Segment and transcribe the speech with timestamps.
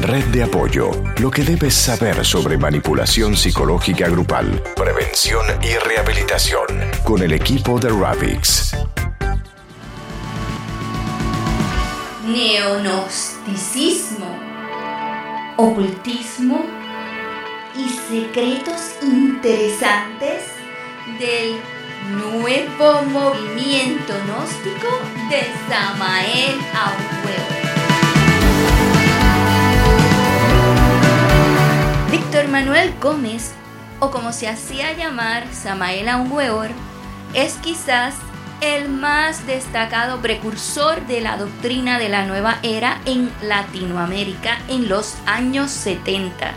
[0.00, 0.90] Red de apoyo.
[1.18, 6.66] Lo que debes saber sobre manipulación psicológica grupal, prevención y rehabilitación.
[7.04, 8.74] Con el equipo de Ravix.
[12.26, 14.36] Neonosticismo,
[15.56, 16.66] ocultismo
[17.76, 20.42] y secretos interesantes
[21.20, 21.60] del
[22.10, 24.88] nuevo movimiento gnóstico
[25.30, 27.63] de Samael Auer.
[32.54, 33.50] Manuel Gómez,
[33.98, 36.70] o como se hacía llamar Samael Auer,
[37.34, 38.14] es quizás
[38.60, 45.16] el más destacado precursor de la doctrina de la nueva era en Latinoamérica en los
[45.26, 46.52] años 70.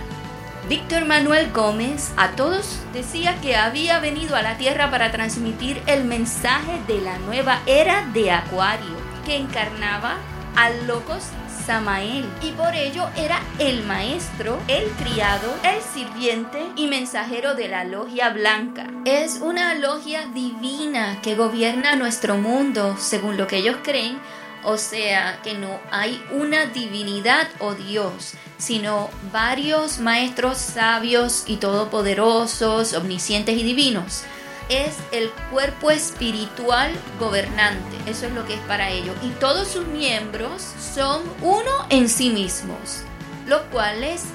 [0.70, 6.04] Víctor Manuel Gómez a todos decía que había venido a la Tierra para transmitir el
[6.04, 10.18] mensaje de la nueva era de Acuario, que encarnaba
[10.55, 11.24] al locos
[11.67, 17.84] Samael y por ello era el maestro, el criado, el sirviente y mensajero de la
[17.84, 18.87] logia blanca.
[19.04, 24.18] Es una logia divina que gobierna nuestro mundo, según lo que ellos creen,
[24.63, 32.93] o sea que no hay una divinidad o Dios, sino varios maestros sabios y todopoderosos,
[32.93, 34.24] omniscientes y divinos.
[34.70, 39.15] Es el cuerpo espiritual gobernante, eso es lo que es para ellos.
[39.24, 40.62] Y todos sus miembros
[40.93, 43.04] son uno en sí mismos,
[43.46, 44.26] los cuales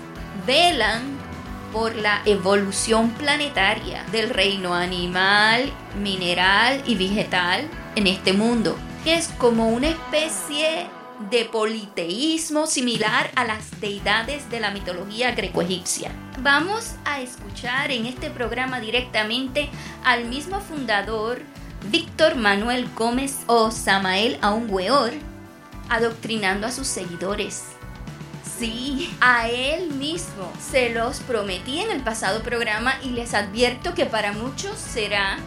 [0.46, 1.02] velan
[1.72, 9.28] por la evolución planetaria del reino animal, mineral y vegetal en este mundo que es
[9.38, 10.86] como una especie
[11.30, 16.10] de politeísmo similar a las deidades de la mitología greco-egipcia.
[16.38, 19.68] Vamos a escuchar en este programa directamente
[20.04, 21.42] al mismo fundador,
[21.90, 25.12] Víctor Manuel Gómez o Samael Aungüeor,
[25.88, 27.64] adoctrinando a sus seguidores.
[28.58, 34.06] Sí, a él mismo se los prometí en el pasado programa y les advierto que
[34.06, 35.38] para muchos será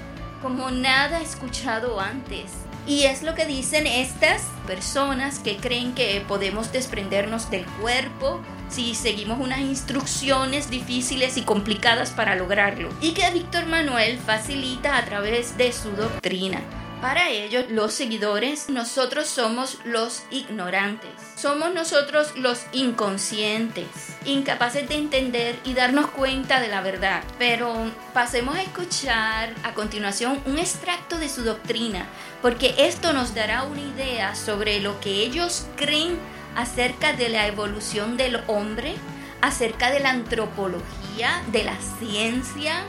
[0.42, 6.72] como nada escuchado antes y es lo que dicen estas personas que creen que podemos
[6.72, 12.90] desprendernos del cuerpo si seguimos unas instrucciones difíciles y complicadas para lograrlo.
[13.02, 16.62] Y que Víctor Manuel facilita a través de su doctrina.
[17.02, 21.12] Para ellos, los seguidores, nosotros somos los ignorantes.
[21.36, 23.88] Somos nosotros los inconscientes,
[24.26, 27.24] incapaces de entender y darnos cuenta de la verdad.
[27.38, 32.08] Pero pasemos a escuchar a continuación un extracto de su doctrina,
[32.42, 36.18] porque esto nos dará una idea sobre lo que ellos creen
[36.56, 38.96] acerca de la evolución del hombre,
[39.42, 42.84] acerca de la antropología, de la ciencia,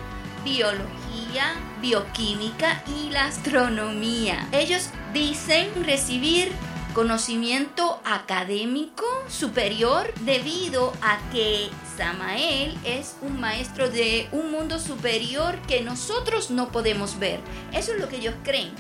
[0.45, 1.06] biología,
[1.81, 4.49] bioquímica y la astronomía.
[4.53, 6.51] Ellos dicen recibir
[6.95, 15.83] conocimiento académico superior debido a que Samael es un maestro de un mundo superior que
[15.83, 17.41] nosotros no podemos ver.
[17.73, 18.71] Eso es lo que ellos creen.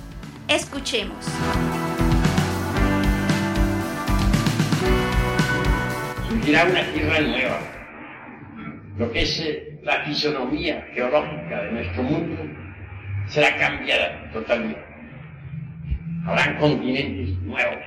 [0.48, 1.24] Escuchemos.
[6.28, 7.60] Surgirá una tierra nueva.
[8.96, 12.42] Lo que es eh, la fisonomía geológica de nuestro mundo
[13.28, 14.84] será cambiada totalmente.
[16.26, 17.84] Habrán continentes nuevos,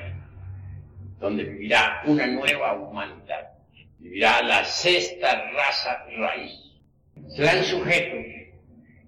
[1.19, 3.49] donde vivirá una nueva humanidad.
[3.97, 6.53] Vivirá la sexta raza raíz.
[7.35, 8.25] Serán sujetos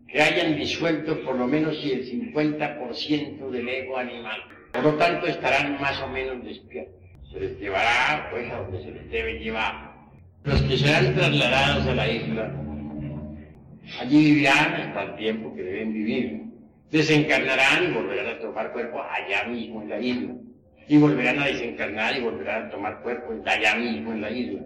[0.10, 4.42] que hayan disuelto por lo menos el 50% del ego animal.
[4.74, 7.00] Por lo tanto, estarán más o menos despiertos.
[7.32, 9.94] Se les llevará, pues, a donde se les debe llevar.
[10.44, 12.52] Los que serán trasladados a la isla
[14.00, 16.44] Allí vivirán hasta el tiempo que deben vivir.
[16.92, 20.34] Desencarnarán y volverán a tomar cuerpo allá mismo en la isla.
[20.88, 24.62] Y volverán a desencarnar y volverán a tomar cuerpo allá mismo en la isla.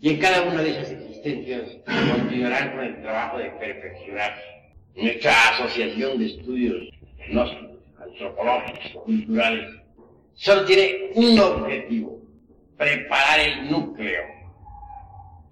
[0.00, 1.62] Y en cada una de esas existencias
[2.12, 4.42] continuarán con el trabajo de perfeccionarse.
[4.94, 6.88] Nuestra asociación de estudios
[7.98, 9.66] antropológicos, culturales,
[10.34, 12.20] solo tiene un objetivo,
[12.76, 14.22] preparar el núcleo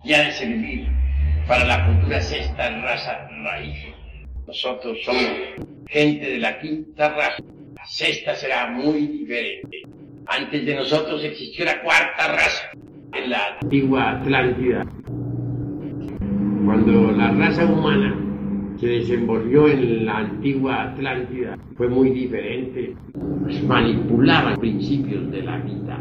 [0.04, 0.95] y ha de servir
[1.46, 3.76] para la futura sexta raza raíz.
[4.46, 5.24] Nosotros somos
[5.88, 7.42] gente de la quinta raza.
[7.76, 9.82] La sexta será muy diferente.
[10.26, 12.70] Antes de nosotros existió la cuarta raza,
[13.14, 14.84] en la antigua Atlántida.
[16.64, 18.16] Cuando la raza humana
[18.80, 22.94] se desenvolvió en la antigua Atlántida fue muy diferente.
[23.42, 25.98] Pues manipulaba principios de la vida.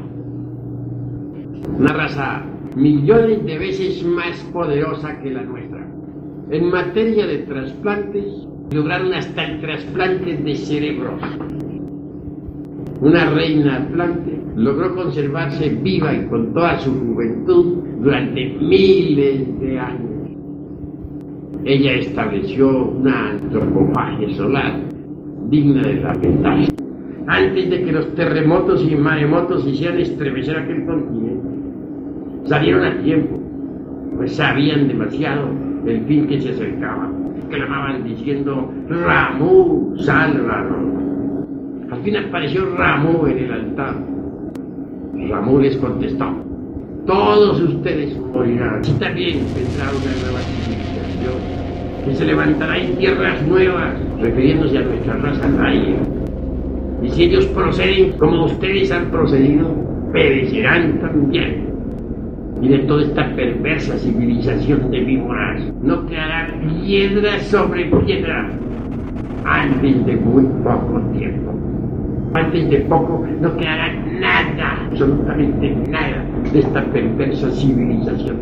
[1.78, 2.44] Una raza
[2.76, 5.88] millones de veces más poderosa que la nuestra.
[6.52, 11.22] En materia de trasplantes, lograron hasta el trasplante de cerebros.
[13.02, 20.30] Una reina atlante logró conservarse viva y con toda su juventud durante miles de años.
[21.66, 24.80] Ella estableció una antropofagia solar
[25.50, 26.76] digna de lamentarse.
[27.28, 31.25] Antes de que los terremotos y maremotos hicieran estremecer aquel continente,
[32.46, 33.40] salieron a tiempo,
[34.16, 35.50] pues sabían demasiado
[35.86, 37.12] el fin que se acercaba.
[37.50, 40.96] Clamaban diciendo, Ramú, sálvanos.
[41.92, 43.96] Al fin apareció Ramú en el altar.
[45.30, 46.26] Ramú les contestó,
[47.06, 48.82] todos ustedes morirán.
[48.84, 55.14] Y también vendrá una nueva civilización que se levantará en tierras nuevas, refiriéndose a nuestra
[55.18, 55.96] raza raya.
[57.02, 59.70] Y si ellos proceden como ustedes han procedido,
[60.12, 61.75] perecerán también.
[62.62, 68.50] Y de toda esta perversa civilización de víboras no quedará piedra sobre piedra
[69.44, 71.54] antes de muy poco tiempo.
[72.34, 78.38] Antes de poco no quedará nada, absolutamente nada, de esta perversa civilización.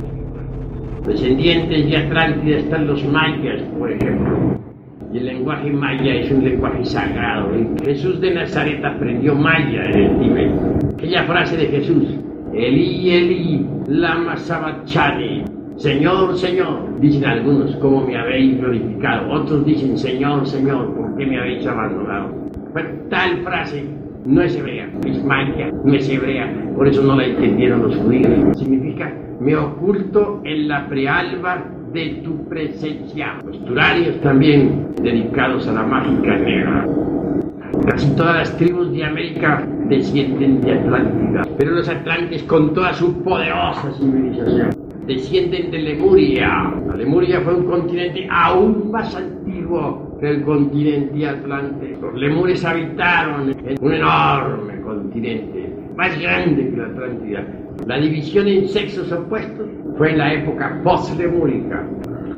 [1.05, 4.57] Descendientes de Atlántida están los mayas, por ejemplo.
[5.11, 7.51] Y el lenguaje maya es un lenguaje sagrado.
[7.83, 10.51] Jesús de Nazaret aprendió maya en el Tíbet.
[10.93, 12.19] Aquella frase de Jesús,
[12.53, 15.43] Eli, Eli, lama sabachani.
[15.77, 19.31] Señor, Señor, dicen algunos, ¿cómo me habéis glorificado?
[19.31, 22.29] Otros dicen, Señor, Señor, ¿por qué me habéis abandonado?
[22.75, 23.83] Pero tal frase
[24.25, 28.57] no es hebrea, es maya, no es hebrea, por eso no la entendieron los judíos.
[28.57, 33.39] Significa, me oculto en la prealba de tu presencia.
[33.43, 36.87] Posturarios también dedicados a la mágica negra.
[37.87, 43.21] Casi todas las tribus de América descienden de Atlántida, pero los atlantes con toda su
[43.23, 46.73] poderosa civilización descienden de Lemuria.
[46.87, 51.97] La Lemuria fue un continente aún más antiguo que el continente atlante.
[52.01, 57.45] Los lemures habitaron en un enorme continente, más grande que la Atlántida.
[57.87, 61.85] La división en sexos opuestos fue en la época post-lemúrica,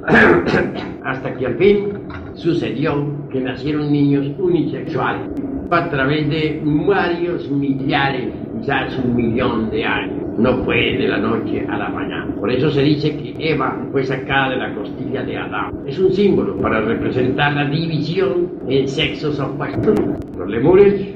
[1.04, 1.90] hasta que al fin
[2.34, 5.30] sucedió que nacieron niños unisexuales
[5.70, 10.26] a través de varios millares, quizás un millón de años.
[10.38, 12.28] No fue de la noche a la mañana.
[12.36, 15.72] Por eso se dice que Eva fue sacada de la costilla de Adán.
[15.86, 19.98] Es un símbolo para representar la división en sexos opuestos.
[20.38, 21.16] Los lemures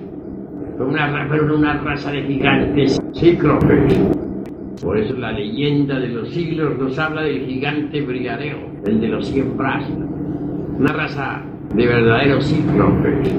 [0.77, 3.99] fueron una, fueron una raza de gigantes cíclopes.
[4.81, 9.27] Por eso la leyenda de los siglos nos habla del gigante brigadeo, el de los
[9.27, 9.97] cien brazos.
[10.77, 11.41] Una raza
[11.75, 13.35] de verdaderos cíclopes.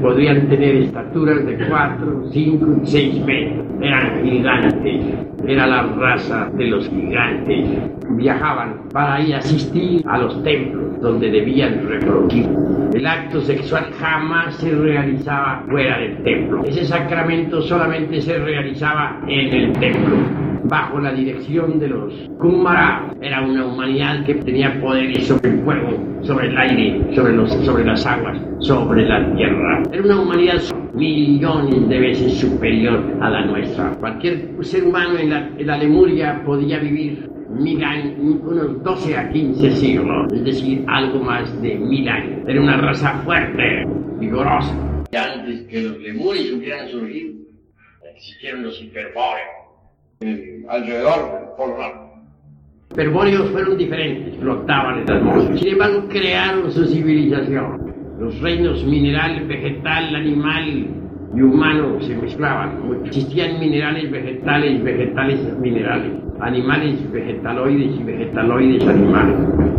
[0.00, 3.66] Podrían tener estaturas de 4, 5 y 6 metros.
[3.80, 5.00] Eran gigantes.
[5.46, 7.68] Era la raza de los gigantes.
[8.10, 12.48] Viajaban para ir a asistir a los templos donde debían reproducir.
[12.92, 16.64] El acto sexual jamás se realizaba fuera del templo.
[16.64, 20.16] Ese sacramento solamente se realizaba en el templo
[20.64, 23.14] bajo la dirección de los Kumara.
[23.20, 27.84] Era una humanidad que tenía poderes sobre el fuego, sobre el aire, sobre, los, sobre
[27.84, 29.82] las aguas, sobre la tierra.
[29.92, 30.60] Era una humanidad
[30.94, 33.90] millones de veces superior a la nuestra.
[33.98, 39.30] Cualquier ser humano en la, en la Lemuria podía vivir mil años, unos 12 a
[39.30, 42.42] 15 siglos, es decir, algo más de mil años.
[42.46, 43.86] Era una raza fuerte,
[44.18, 44.74] vigorosa.
[45.10, 47.34] Y antes que los lemures hubieran surgido,
[48.16, 49.63] existieron los hiperbóreos
[50.68, 52.04] alrededor del.
[52.90, 55.58] Hiperbóreos fueron diferentes, flotaban en la atmósfera.
[55.58, 57.92] Sin embargo, crearon su civilización.
[58.20, 60.86] Los reinos mineral, vegetal, animal
[61.34, 62.78] y humano se mezclaban.
[63.04, 69.36] Existían minerales vegetales, vegetales minerales, animales vegetaloides y vegetaloides animales.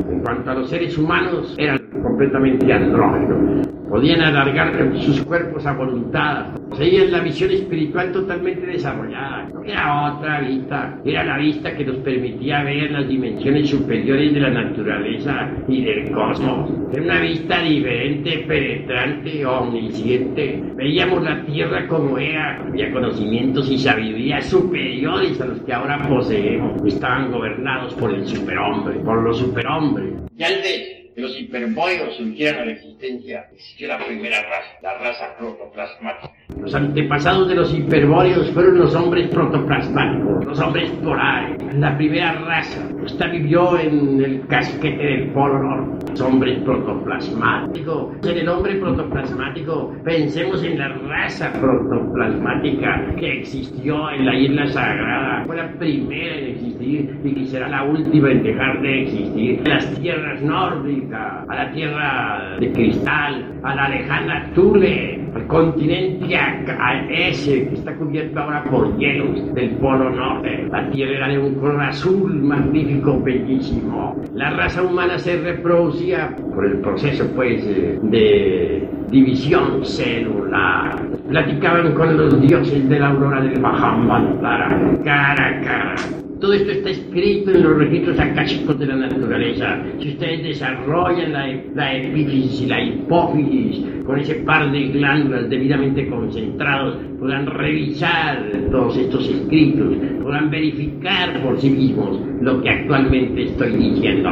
[0.10, 3.68] En cuanto a los seres humanos, eran completamente andrógenos.
[3.90, 6.48] Podían alargar sus cuerpos a voluntad.
[6.70, 9.48] Poseían la visión espiritual totalmente desarrollada.
[9.64, 11.00] Era otra vista.
[11.06, 16.12] Era la vista que nos permitía ver las dimensiones superiores de la naturaleza y del
[16.12, 16.72] cosmos.
[16.92, 20.64] Era una vista diferente, penetrante, omnisciente.
[20.76, 22.66] Veíamos la tierra como era.
[22.68, 26.45] Había conocimientos y sabiduría superiores a los que ahora poseemos.
[26.86, 30.14] Estaban gobernados por el superhombre, por los superhombres.
[30.38, 35.38] Y antes que los hiperbóreos surgieran a la existencia, existió la primera raza, la raza
[35.38, 36.35] protoplasmática.
[36.62, 42.88] Los antepasados de los hiperbóreos fueron los hombres protoplasmáticos, los hombres polares, la primera raza.
[43.04, 46.12] Esta vivió en el casquete del Polo Norte.
[46.12, 48.14] Los hombres protoplasmáticos.
[48.24, 55.46] En el hombre protoplasmático, pensemos en la raza protoplasmática que existió en la isla sagrada.
[55.46, 59.68] Fue la primera en existir y será la última en dejar de existir.
[59.68, 67.06] Las tierras nórdicas, a la tierra de cristal, a la lejana Tule, al continente a,
[67.10, 70.66] ese que está cubierto ahora por hielos del Polo Norte.
[70.72, 74.16] La Tierra era de un color azul magnífico, bellísimo.
[74.34, 81.02] La raza humana se reproducía por el proceso, pues, de división celular.
[81.28, 85.96] Platicaban con los dioses de la aurora del Mahamantara, cara a cara
[86.40, 89.84] todo esto está escrito en los registros akáshicos de la naturaleza.
[90.00, 96.08] Si ustedes desarrollan la, la epífisis y la hipófisis con ese par de glándulas debidamente
[96.10, 103.72] concentrados, podrán revisar todos estos escritos, podrán verificar por sí mismos lo que actualmente estoy
[103.72, 104.30] diciendo.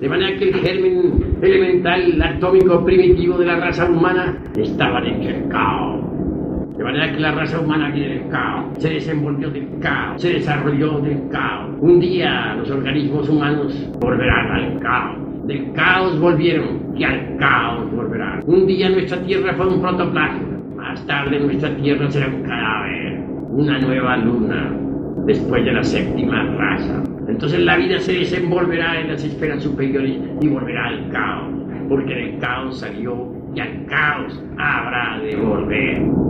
[0.00, 1.12] De manera que el germen
[1.42, 5.99] elemental atómico primitivo de la raza humana estaba en el caos
[6.80, 10.98] de manera que la raza humana viene del caos, se desenvolvió del caos, se desarrolló
[11.00, 11.74] del caos.
[11.78, 15.18] Un día los organismos humanos volverán al caos.
[15.46, 18.40] Del caos volvieron y al caos volverán.
[18.46, 20.58] Un día nuestra tierra fue un protoplasma.
[20.74, 24.74] Más tarde nuestra tierra será un cadáver, una nueva luna,
[25.26, 27.02] después de la séptima raza.
[27.28, 31.52] Entonces la vida se desenvolverá en las esferas superiores y volverá al caos,
[31.90, 36.29] porque del caos salió y al caos habrá de volver.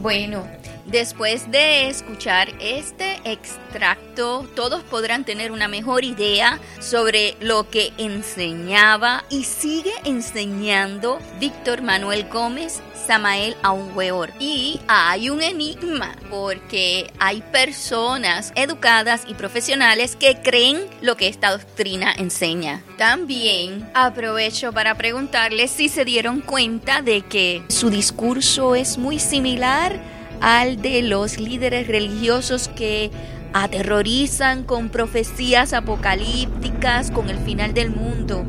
[0.00, 0.44] Bueno,
[0.90, 9.24] después de escuchar este extracto, todos podrán tener una mejor idea sobre lo que enseñaba
[9.30, 14.32] y sigue enseñando Víctor Manuel Gómez Samael Aungweor.
[14.38, 21.50] Y hay un enigma, porque hay personas educadas y profesionales que creen lo que esta
[21.50, 22.82] doctrina enseña.
[22.98, 30.17] También aprovecho para preguntarles si se dieron cuenta de que su discurso es muy similar
[30.40, 33.10] al de los líderes religiosos que
[33.52, 38.44] aterrorizan con profecías apocalípticas con el final del mundo.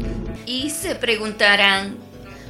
[0.45, 1.97] Y se preguntarán,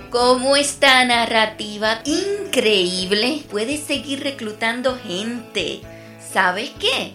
[0.09, 5.81] cómo esta narrativa increíble puede seguir reclutando gente.
[6.31, 7.13] ¿Sabes qué?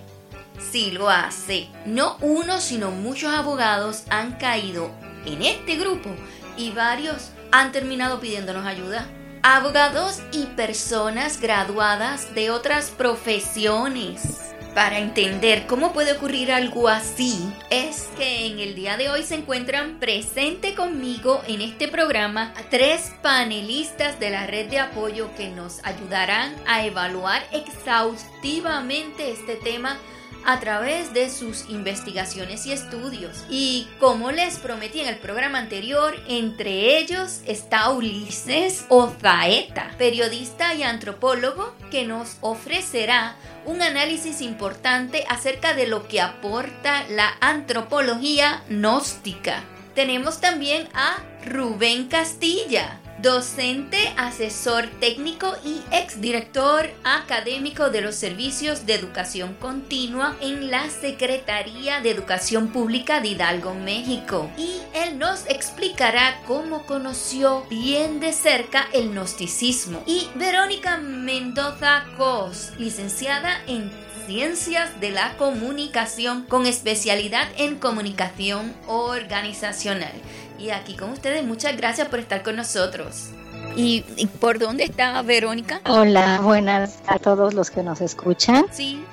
[0.71, 4.91] Si lo hace, no uno sino muchos abogados han caído
[5.27, 6.11] en este grupo
[6.57, 9.07] y varios han terminado pidiéndonos ayuda.
[9.47, 14.55] Abogados y personas graduadas de otras profesiones.
[14.75, 19.35] Para entender cómo puede ocurrir algo así, es que en el día de hoy se
[19.35, 25.85] encuentran presente conmigo en este programa tres panelistas de la red de apoyo que nos
[25.85, 29.99] ayudarán a evaluar exhaustivamente este tema
[30.45, 33.45] a través de sus investigaciones y estudios.
[33.49, 40.83] Y como les prometí en el programa anterior, entre ellos está Ulises Ozaeta, periodista y
[40.83, 43.37] antropólogo que nos ofrecerá
[43.67, 49.63] un análisis importante acerca de lo que aporta la antropología gnóstica.
[49.95, 58.95] Tenemos también a Rubén Castilla, docente, asesor técnico y exdirector académico de los servicios de
[58.95, 64.51] educación continua en la Secretaría de Educación Pública de Hidalgo, México.
[64.59, 70.03] Y él nos explicará cómo conoció bien de cerca el gnosticismo.
[70.05, 73.91] Y Verónica Mendoza Cos, licenciada en
[74.27, 80.13] Ciencias de la Comunicación con especialidad en comunicación organizacional.
[80.59, 83.31] Y aquí con ustedes, muchas gracias por estar con nosotros.
[83.77, 84.03] ¿Y,
[84.41, 85.81] por dónde está Verónica?
[85.87, 88.67] Hola, buenas a todos los que nos escuchan.
[88.71, 89.05] Sí,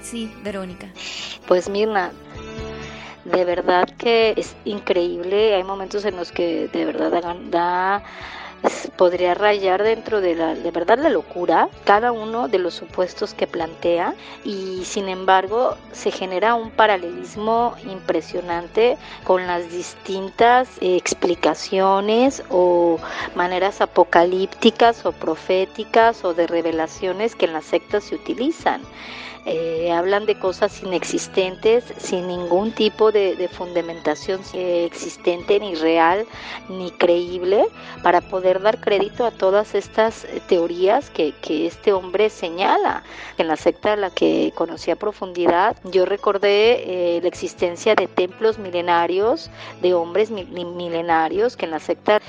[0.00, 0.86] sí, Verónica.
[1.48, 2.12] Pues Mirna,
[3.24, 5.54] de verdad que es increíble.
[5.54, 8.02] Hay momentos en los que de verdad da
[8.96, 13.46] podría rayar dentro de la de verdad la locura cada uno de los supuestos que
[13.46, 14.14] plantea
[14.44, 22.98] y sin embargo se genera un paralelismo impresionante con las distintas explicaciones o
[23.34, 28.82] maneras apocalípticas o proféticas o de revelaciones que en las sectas se utilizan.
[29.46, 36.26] Eh, hablan de cosas inexistentes sin ningún tipo de, fundamentación existente ni real
[36.68, 37.66] ni creíble
[38.02, 41.34] para poder dar crédito a todas estas eh, teorías que,
[41.66, 43.02] este hombre señala.
[43.38, 48.06] En la secta a la que conocí a profundidad, yo recordé eh, la existencia de
[48.06, 52.20] templos milenarios, de hombres milenarios que en la secta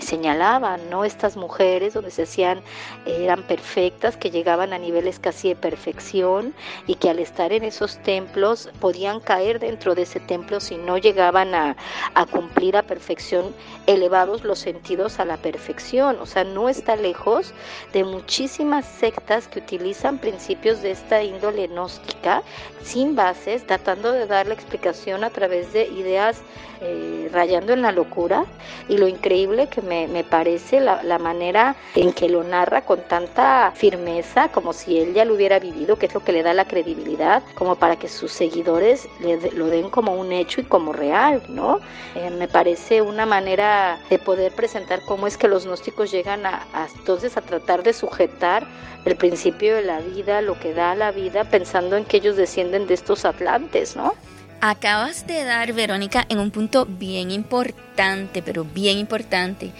[0.00, 1.04] señalaban, ¿no?
[1.04, 2.62] Estas mujeres donde se hacían,
[3.06, 6.39] eran perfectas, que llegaban a niveles casi de perfección
[6.86, 10.98] y que al estar en esos templos podían caer dentro de ese templo si no
[10.98, 11.76] llegaban a,
[12.14, 13.54] a cumplir a perfección
[13.86, 16.18] elevados los sentidos a la perfección.
[16.20, 17.52] O sea, no está lejos
[17.92, 22.42] de muchísimas sectas que utilizan principios de esta índole gnóstica
[22.82, 26.42] sin bases, tratando de dar la explicación a través de ideas
[26.82, 28.46] eh, rayando en la locura
[28.88, 33.02] y lo increíble que me, me parece la, la, manera en que lo narra con
[33.02, 36.54] tanta firmeza como si él ya lo hubiera vivido, que es lo que le da
[36.54, 40.92] la credibilidad, como para que sus seguidores le, lo den como un hecho y como
[40.92, 41.80] real, ¿no?
[42.14, 46.66] Eh, me parece una manera de poder presentar cómo es que los gnósticos llegan a,
[46.72, 48.66] a entonces a tratar de sujetar
[49.04, 52.86] el principio de la vida, lo que da la vida, pensando en que ellos descienden
[52.86, 54.14] de estos atlantes, ¿no?
[54.62, 59.72] Acabas de dar, Verónica, en un punto bien importante, pero bien importante.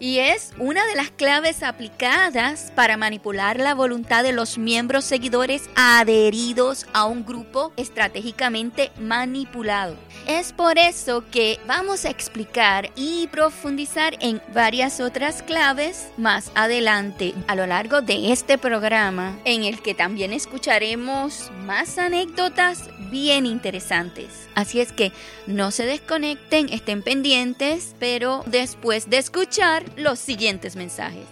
[0.00, 5.68] Y es una de las claves aplicadas para manipular la voluntad de los miembros seguidores
[5.74, 9.96] adheridos a un grupo estratégicamente manipulado.
[10.26, 17.34] Es por eso que vamos a explicar y profundizar en varias otras claves más adelante
[17.48, 24.48] a lo largo de este programa, en el que también escucharemos más anécdotas bien interesantes.
[24.56, 25.12] Así es que
[25.46, 31.26] no se desconecten, estén pendientes, pero después de escuchar los siguientes mensajes.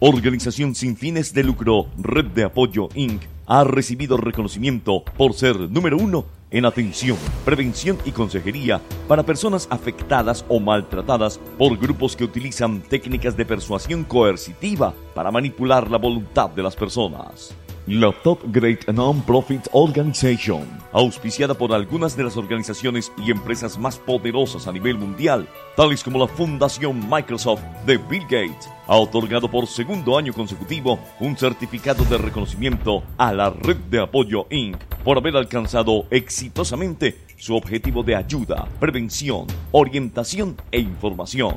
[0.00, 3.22] Organización sin fines de lucro, Red de Apoyo Inc.
[3.46, 10.44] ha recibido reconocimiento por ser número uno en atención, prevención y consejería para personas afectadas
[10.48, 16.62] o maltratadas por grupos que utilizan técnicas de persuasión coercitiva para manipular la voluntad de
[16.62, 17.54] las personas
[17.86, 24.66] la Top Great Non-Profit Organization, auspiciada por algunas de las organizaciones y empresas más poderosas
[24.66, 30.18] a nivel mundial, tales como la Fundación Microsoft de Bill Gates, ha otorgado por segundo
[30.18, 34.76] año consecutivo un certificado de reconocimiento a la Red de Apoyo Inc.
[35.02, 41.56] por haber alcanzado exitosamente su objetivo de ayuda, prevención, orientación e información.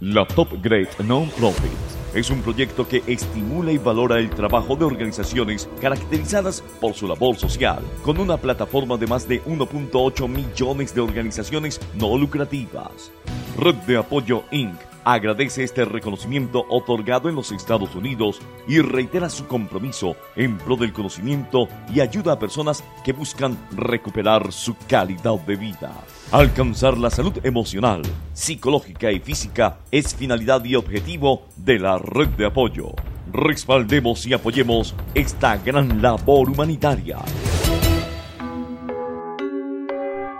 [0.00, 5.68] La Top Great Non-Profit es un proyecto que estimula y valora el trabajo de organizaciones
[5.80, 11.80] caracterizadas por su labor social, con una plataforma de más de 1.8 millones de organizaciones
[11.94, 13.12] no lucrativas.
[13.56, 14.87] Red de Apoyo Inc.
[15.04, 20.92] agradece este reconocimiento otorgado en los Estados Unidos y reitera su compromiso en pro del
[20.92, 25.92] conocimiento y ayuda a personas que buscan recuperar su calidad de vida.
[26.30, 32.46] Alcanzar la salud emocional, psicológica y física es finalidad y objetivo de la red de
[32.46, 32.92] apoyo.
[33.32, 37.18] Respaldemos y apoyemos esta gran labor humanitaria.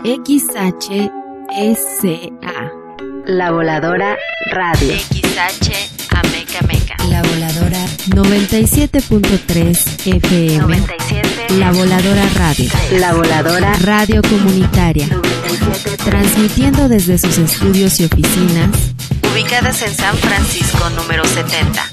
[0.05, 1.09] XHSA
[3.29, 4.17] La Voladora
[4.53, 4.95] Radio.
[4.95, 6.97] XH Ameca Meca.
[7.11, 10.59] La Voladora 97.3 FM.
[10.61, 11.59] 97.
[11.59, 12.71] La Voladora Radio.
[12.93, 15.09] La Voladora Radio Comunitaria.
[16.07, 18.71] Transmitiendo desde sus estudios y oficinas.
[19.31, 21.87] Ubicadas en San Francisco número 70.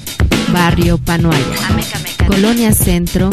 [0.54, 1.38] Barrio Panoaya.
[1.68, 2.26] Ameca Meca.
[2.28, 3.28] Colonia Centro.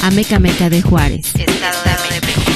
[0.00, 1.26] Amecameca de Juárez.
[1.34, 2.51] Estado de México.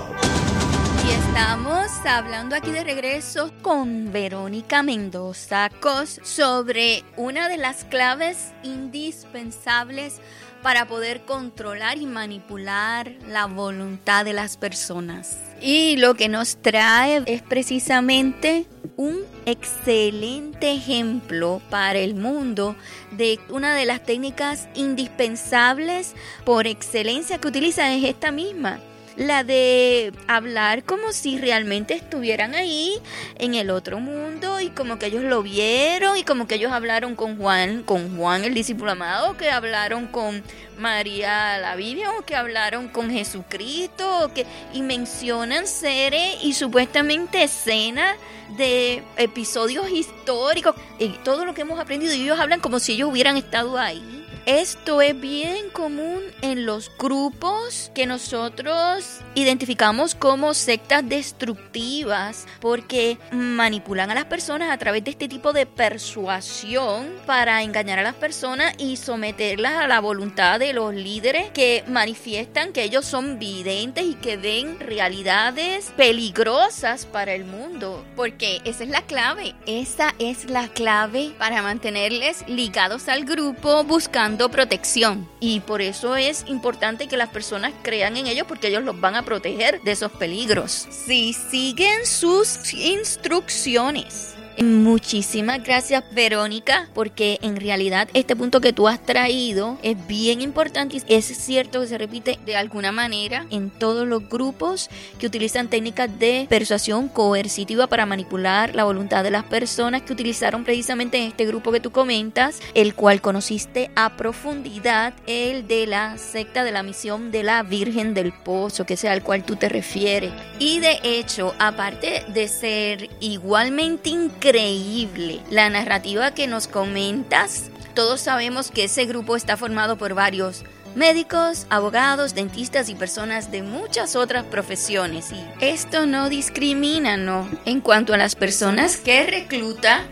[1.05, 8.53] Y estamos hablando aquí de regreso con Verónica Mendoza Cos sobre una de las claves
[8.63, 10.21] indispensables
[10.61, 15.37] para poder controlar y manipular la voluntad de las personas.
[15.61, 22.75] Y lo que nos trae es precisamente un excelente ejemplo para el mundo
[23.11, 26.13] de una de las técnicas indispensables
[26.45, 28.79] por excelencia que utilizan es esta misma
[29.17, 32.93] la de hablar como si realmente estuvieran ahí
[33.37, 37.15] en el otro mundo y como que ellos lo vieron y como que ellos hablaron
[37.15, 40.43] con Juan, con Juan el discípulo amado, que hablaron con
[40.77, 48.15] María la Virgen o que hablaron con Jesucristo que, y mencionan seres y supuestamente escenas
[48.55, 53.09] de episodios históricos y todo lo que hemos aprendido y ellos hablan como si ellos
[53.09, 54.26] hubieran estado ahí.
[54.47, 64.09] Esto es bien común en los grupos que nosotros identificamos como sectas destructivas porque manipulan
[64.09, 68.73] a las personas a través de este tipo de persuasión para engañar a las personas
[68.77, 74.13] y someterlas a la voluntad de los líderes que manifiestan que ellos son videntes y
[74.13, 78.05] que ven realidades peligrosas para el mundo.
[78.15, 84.36] Porque esa es la clave, esa es la clave para mantenerles ligados al grupo buscando
[84.49, 85.27] protección.
[85.39, 89.15] Y por eso es importante que las personas crean en ellos porque ellos los van
[89.15, 90.87] a proteger de esos peligros.
[90.89, 98.99] Si siguen sus instrucciones Muchísimas gracias Verónica, porque en realidad este punto que tú has
[98.99, 104.07] traído es bien importante y es cierto que se repite de alguna manera en todos
[104.07, 104.89] los grupos
[105.19, 110.63] que utilizan técnicas de persuasión coercitiva para manipular la voluntad de las personas que utilizaron
[110.63, 116.17] precisamente en este grupo que tú comentas, el cual conociste a profundidad, el de la
[116.17, 119.69] secta de la misión de la Virgen del Pozo, que sea al cual tú te
[119.69, 120.31] refieres.
[120.57, 127.69] Y de hecho, aparte de ser igualmente increíble, increíble la narrativa que nos comentas.
[127.93, 130.63] Todos sabemos que ese grupo está formado por varios
[130.95, 135.33] médicos, abogados, dentistas y personas de muchas otras profesiones.
[135.33, 137.49] Y esto no discrimina, ¿no?
[137.65, 140.05] En cuanto a las personas que recluta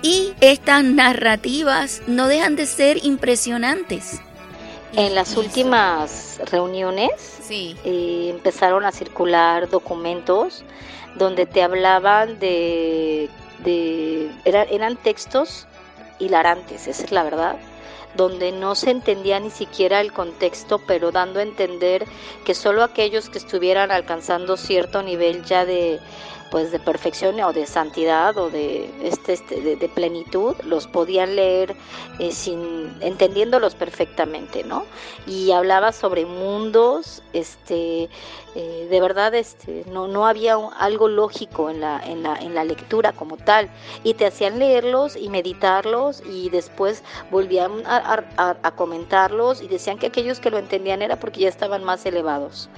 [0.00, 4.22] y estas narrativas no dejan de ser impresionantes.
[4.94, 7.10] En las últimas reuniones
[7.42, 7.76] sí.
[7.84, 10.64] Eh, empezaron a circular documentos
[11.16, 13.28] donde te hablaban de
[13.64, 15.66] de eran textos
[16.18, 17.56] hilarantes, esa es la verdad,
[18.14, 22.04] donde no se entendía ni siquiera el contexto, pero dando a entender
[22.44, 25.98] que solo aquellos que estuvieran alcanzando cierto nivel ya de
[26.52, 31.74] pues de perfección o de santidad o de este, este de, plenitud los podían leer
[32.18, 34.84] eh, sin entendiéndolos perfectamente no
[35.26, 38.10] y hablaba sobre mundos este
[38.54, 42.64] eh, de verdad este no no había algo lógico en la, en la en la
[42.64, 43.68] lectura como tal.
[44.04, 50.40] Y te hacían leerlos y meditarlos y después volvían a, comentarlos y decían que aquellos
[50.40, 52.68] que lo entendían era porque ya estaban más elevados.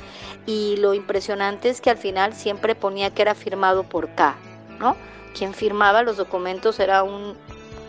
[0.47, 4.37] Y lo impresionante es que al final siempre ponía que era firmado por K,
[4.79, 4.97] ¿no?
[5.37, 7.37] Quien firmaba los documentos era un,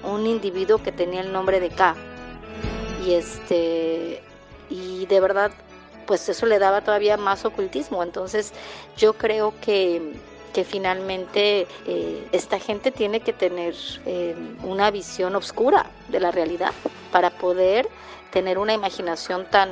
[0.04, 1.96] un individuo que tenía el nombre de K.
[3.06, 4.24] Y este
[4.70, 5.52] y de verdad
[6.06, 8.04] pues eso le daba todavía más ocultismo.
[8.04, 8.54] Entonces
[8.98, 10.14] yo creo que,
[10.54, 16.72] que finalmente eh, esta gente tiene que tener eh, una visión oscura de la realidad
[17.12, 17.88] para poder
[18.32, 19.70] tener una imaginación tan,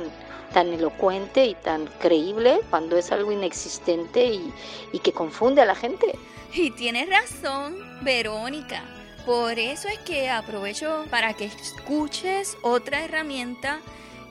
[0.54, 4.24] tan elocuente y tan creíble cuando es algo inexistente
[4.92, 6.16] y, que confunde a la gente.
[6.54, 8.84] Y tienes razón, Verónica.
[9.26, 13.80] Por eso es que aprovecho para que escuches otra herramienta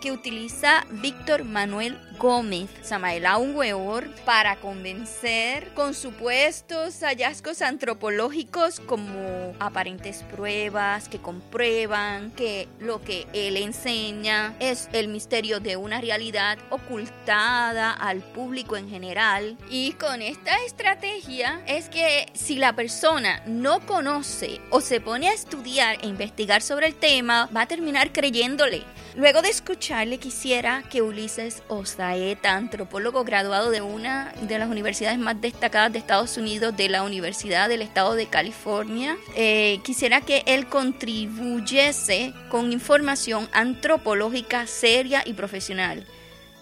[0.03, 10.23] que utiliza Víctor Manuel Gómez, Samael Weor, para convencer con supuestos hallazgos antropológicos como aparentes
[10.23, 17.91] pruebas que comprueban que lo que él enseña es el misterio de una realidad ocultada
[17.93, 19.57] al público en general.
[19.69, 25.33] Y con esta estrategia es que si la persona no conoce o se pone a
[25.33, 28.83] estudiar e investigar sobre el tema, va a terminar creyéndole.
[29.15, 29.49] Luego de
[29.93, 35.99] escucharle quisiera que Ulises Osaeta, antropólogo graduado de una de las universidades más destacadas de
[35.99, 42.71] Estados Unidos, de la Universidad del Estado de California, eh, quisiera que él contribuyese con
[42.71, 46.06] información antropológica seria y profesional.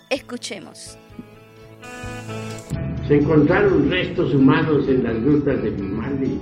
[0.09, 0.97] Escuchemos.
[3.07, 6.37] Se encontraron restos humanos en las grutas de Grimaldi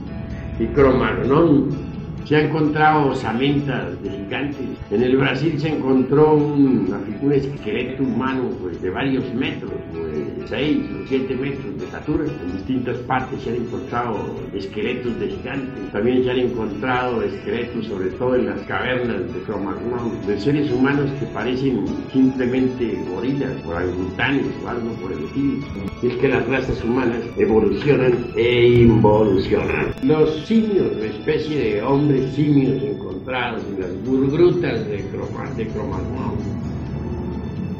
[0.59, 1.88] y Cromarnón
[2.29, 4.59] se ha encontrado osamentas de gigantes.
[4.91, 9.71] En el Brasil se encontró un, un esqueleto humano pues, de varios metros,
[10.19, 12.25] de 6 o 7 metros de estatura.
[12.25, 15.91] En distintas partes se han encontrado esqueletos de gigantes.
[15.91, 21.09] También se han encontrado esqueletos, sobre todo en las cavernas de Cromagnon, de seres humanos
[21.19, 25.65] que parecen simplemente gorilas, orangutanes o algo por el estilo.
[26.01, 29.93] Y es que las razas humanas evolucionan e involucionan.
[30.03, 35.69] Los simios, una especie de hombres simios encontrados en las burgrutas de, Croma, de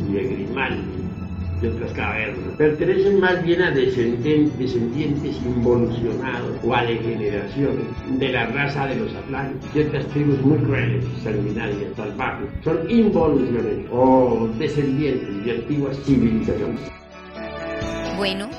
[0.10, 0.99] y de Grimaldi
[1.62, 2.56] y otras cavernas.
[2.58, 4.76] Pertenecen más bien a descendientes,
[5.46, 7.86] involucionados o a degeneraciones
[8.18, 9.72] de la raza de los Atlantes.
[9.72, 16.82] Ciertas tribus muy crueles, sanguinarias, salvajes, son involuciones o descendientes de antiguas civilizaciones.
[18.18, 18.50] Bueno,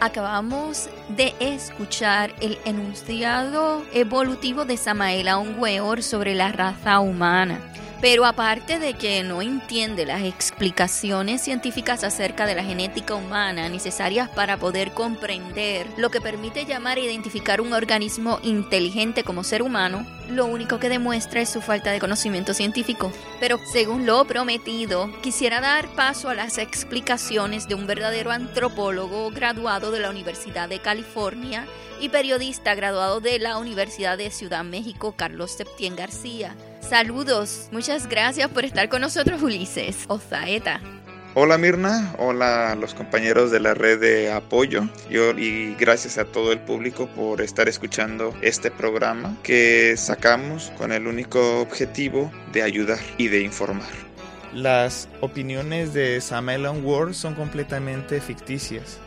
[0.00, 7.60] acabamos de escuchar el enunciado evolutivo de Samael Weor sobre la raza humana.
[8.00, 14.30] Pero aparte de que no entiende las explicaciones científicas acerca de la genética humana necesarias
[14.30, 20.06] para poder comprender lo que permite llamar e identificar un organismo inteligente como ser humano,
[20.30, 23.12] lo único que demuestra es su falta de conocimiento científico.
[23.38, 29.90] Pero según lo prometido, quisiera dar paso a las explicaciones de un verdadero antropólogo graduado
[29.90, 31.66] de la Universidad de California
[32.00, 36.56] y periodista graduado de la Universidad de Ciudad México, Carlos Septién García.
[36.90, 40.80] Saludos, muchas gracias por estar con nosotros, Ulises Ozaeta.
[41.34, 46.50] Hola Mirna, hola a los compañeros de la red de apoyo y gracias a todo
[46.50, 52.98] el público por estar escuchando este programa que sacamos con el único objetivo de ayudar
[53.18, 53.92] y de informar.
[54.52, 58.98] Las opiniones de Samuel Ward son completamente ficticias.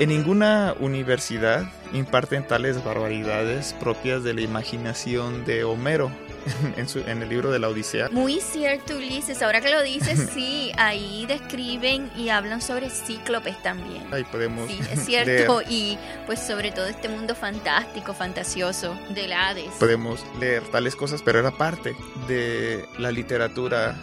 [0.00, 6.10] En ninguna universidad imparten tales barbaridades propias de la imaginación de Homero,
[7.06, 8.08] en, el libro de la Odisea.
[8.10, 9.42] Muy cierto, Ulises.
[9.42, 14.02] Ahora que lo dices, sí, ahí describen y hablan sobre cíclopes también.
[14.12, 14.70] Ahí podemos.
[14.70, 15.62] Sí, es cierto.
[15.68, 19.72] Y pues sobre todo este mundo fantástico, fantasioso del Hades.
[19.78, 21.94] Podemos leer tales cosas, pero era parte
[22.28, 23.94] de la literatura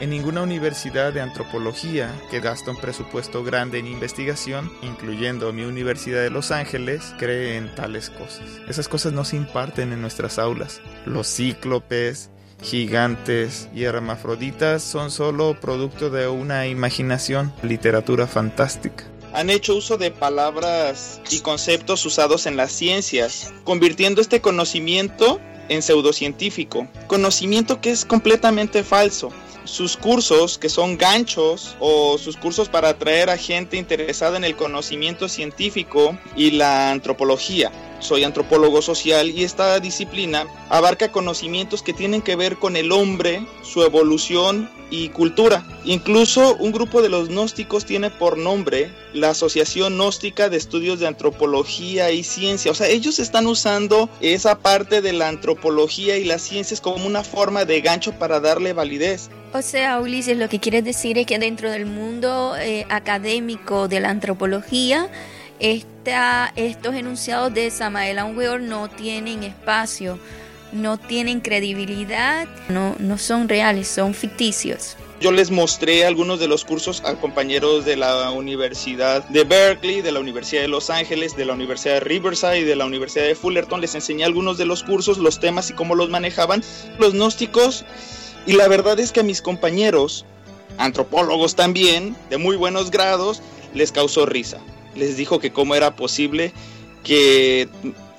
[0.00, 6.20] En ninguna universidad de antropología que gasta un presupuesto grande en investigación, incluyendo mi Universidad
[6.20, 8.44] de Los Ángeles, creen tales cosas.
[8.68, 10.82] Esas cosas no se imparten en nuestras aulas.
[11.06, 12.28] Los cíclopes,
[12.62, 20.10] gigantes y hermafroditas son solo producto de una imaginación, literatura fantástica han hecho uso de
[20.10, 28.04] palabras y conceptos usados en las ciencias, convirtiendo este conocimiento en pseudocientífico, conocimiento que es
[28.04, 29.30] completamente falso.
[29.64, 34.56] Sus cursos, que son ganchos, o sus cursos para atraer a gente interesada en el
[34.56, 42.22] conocimiento científico y la antropología, soy antropólogo social y esta disciplina abarca conocimientos que tienen
[42.22, 45.64] que ver con el hombre, su evolución y cultura.
[45.84, 51.06] Incluso un grupo de los gnósticos tiene por nombre la Asociación Gnóstica de Estudios de
[51.06, 52.70] Antropología y Ciencia.
[52.70, 57.22] O sea, ellos están usando esa parte de la antropología y las ciencias como una
[57.22, 59.30] forma de gancho para darle validez.
[59.52, 64.00] O sea, Ulises, lo que quieres decir es que dentro del mundo eh, académico de
[64.00, 65.08] la antropología,
[65.60, 70.18] estos enunciados de Samael Weor no tienen espacio,
[70.72, 74.96] no tienen credibilidad, no, son reales, son ficticios.
[75.20, 80.12] Yo les mostré algunos de los cursos a compañeros de la Universidad de Berkeley, de
[80.12, 83.34] la Universidad de Los Ángeles, de la Universidad de Riverside y de la Universidad de
[83.34, 83.82] Fullerton.
[83.82, 86.62] Les enseñé algunos de los cursos, los temas y cómo los manejaban
[86.98, 87.84] los gnósticos.
[88.46, 90.24] Y la verdad es que a mis compañeros,
[90.78, 93.42] antropólogos también, de muy buenos grados,
[93.74, 94.62] les causó risa
[94.96, 96.52] les dijo que cómo era posible
[97.04, 97.68] que,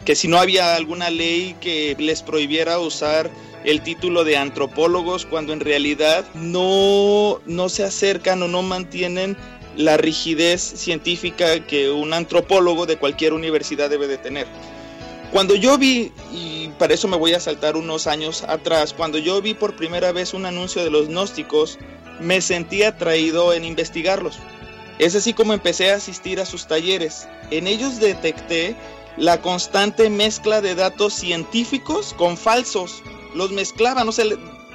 [0.05, 3.29] que si no había alguna ley que les prohibiera usar
[3.63, 9.37] el título de antropólogos cuando en realidad no, no se acercan o no mantienen
[9.77, 14.47] la rigidez científica que un antropólogo de cualquier universidad debe de tener.
[15.31, 19.41] Cuando yo vi, y para eso me voy a saltar unos años atrás, cuando yo
[19.41, 21.79] vi por primera vez un anuncio de los gnósticos,
[22.19, 24.39] me sentí atraído en investigarlos.
[25.01, 27.27] Es así como empecé a asistir a sus talleres.
[27.49, 28.75] En ellos detecté
[29.17, 33.01] la constante mezcla de datos científicos con falsos.
[33.33, 34.25] Los mezclaban, o sea,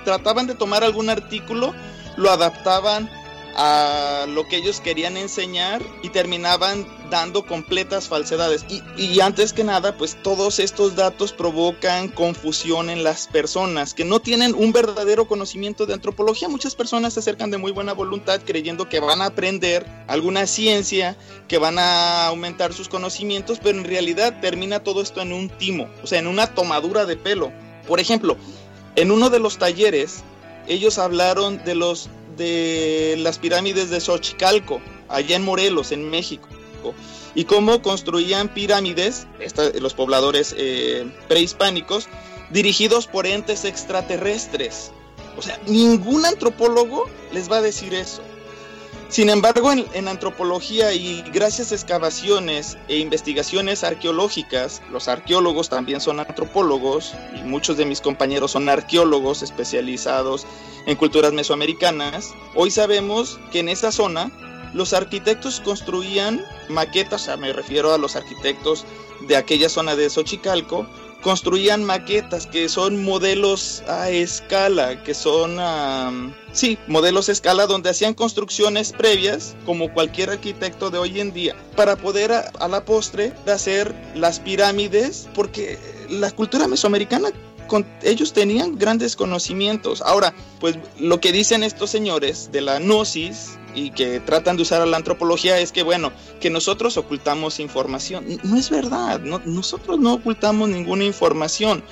[0.04, 1.72] trataban de tomar algún artículo,
[2.16, 3.08] lo adaptaban
[3.54, 8.64] a lo que ellos querían enseñar y terminaban dando completas falsedades.
[8.96, 14.20] Y, antes que nada, pues todos estos datos provocan confusión en las personas que no
[14.20, 16.48] tienen un verdadero conocimiento de antropología.
[16.48, 21.16] Muchas personas se acercan de muy buena voluntad creyendo que van a aprender alguna ciencia,
[21.48, 25.88] que van a aumentar sus conocimientos, pero en realidad termina todo esto en un timo,
[26.02, 27.52] o sea, en una tomadura de pelo.
[27.86, 28.36] Por ejemplo,
[28.96, 30.22] en uno de los talleres,
[30.66, 36.48] ellos hablaron de los de las pirámides de Xochicalco, allá en Morelos, en México,
[37.34, 39.26] y cómo construían pirámides,
[39.80, 42.08] los pobladores eh, prehispánicos,
[42.50, 44.92] dirigidos por entes extraterrestres.
[45.36, 48.22] O sea, ningún antropólogo les va a decir eso.
[49.08, 56.18] Sin embargo, en, antropología y gracias a excavaciones e investigaciones arqueológicas, los arqueólogos también son
[56.18, 60.44] antropólogos y muchos de mis compañeros son arqueólogos especializados
[60.86, 62.32] en culturas mesoamericanas.
[62.56, 64.32] Hoy sabemos que en esa zona
[64.74, 68.84] los arquitectos construían maquetas, o sea, me refiero a los arquitectos
[69.28, 70.86] de aquella zona de Xochicalco,
[71.22, 75.58] construían maquetas que son modelos a escala, que son,
[76.52, 81.56] sí, modelos a escala donde hacían construcciones previas, como cualquier arquitecto de hoy en día,
[81.74, 87.30] para poder a, a la postre hacer las pirámides, porque la cultura mesoamericana
[88.02, 90.02] ellos tenían grandes conocimientos.
[90.02, 94.80] Ahora, pues lo que dicen estos señores de la gnosis y que tratan de usar
[94.80, 98.24] a la antropología es que, bueno, que nosotros ocultamos información.
[98.42, 101.84] No es verdad, nosotros no ocultamos ninguna información.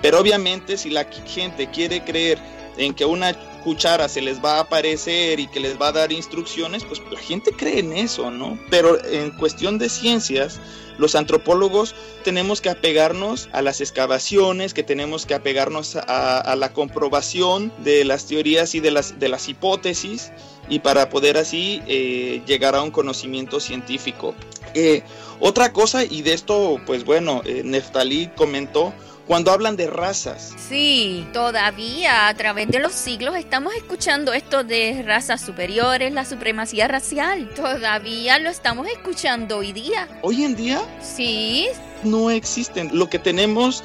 [0.00, 2.38] Pero obviamente si la gente quiere creer
[2.76, 6.12] en que una cuchara se les va a aparecer y que les va a dar
[6.12, 8.58] instrucciones, pues la gente cree en eso, ¿no?
[8.70, 10.60] Pero en cuestión de ciencias,
[10.98, 11.94] los antropólogos
[12.24, 18.26] tenemos que apegarnos a las excavaciones, que tenemos que apegarnos a, la comprobación de las
[18.26, 20.32] teorías y de las, de las hipótesis
[20.68, 24.34] y para poder así eh, llegar a un conocimiento científico.
[24.74, 25.02] Eh,
[25.40, 28.92] otra cosa, y de esto, pues bueno, eh, Neftalí comentó,
[29.26, 30.54] cuando hablan de razas.
[30.68, 36.88] Sí, todavía a través de los siglos estamos escuchando esto de razas superiores, la supremacía
[36.88, 37.48] racial.
[37.54, 40.08] Todavía lo estamos escuchando hoy día.
[40.22, 40.82] ¿Hoy en día?
[41.00, 41.68] Sí.
[42.02, 42.90] No existen.
[42.92, 43.84] Lo que tenemos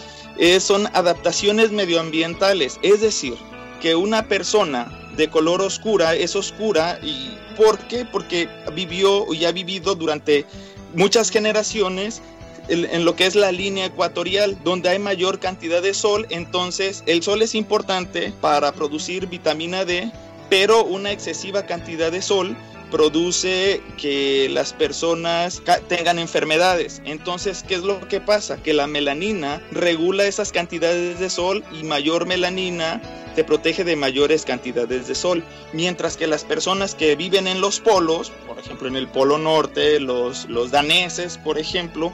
[0.59, 2.79] son adaptaciones medioambientales.
[2.81, 3.35] Es decir,
[3.81, 8.05] que una persona de color oscura es oscura y ¿por qué?
[8.05, 10.45] Porque vivió y ha vivido durante
[10.93, 12.21] muchas generaciones
[12.69, 17.23] en lo que es la línea ecuatorial, donde hay mayor cantidad de sol, entonces el
[17.23, 20.11] sol es importante para producir vitamina D,
[20.49, 22.55] pero una excesiva cantidad de sol
[22.91, 27.01] produce que las personas tengan enfermedades.
[27.05, 28.57] Entonces, ¿qué es lo que pasa?
[28.57, 33.01] Que la melanina regula esas cantidades de sol y mayor melanina
[33.35, 35.43] te protege de mayores cantidades de sol.
[35.73, 39.99] Mientras que las personas que viven en los polos, por ejemplo en el polo norte,
[39.99, 42.13] los, los daneses, por ejemplo,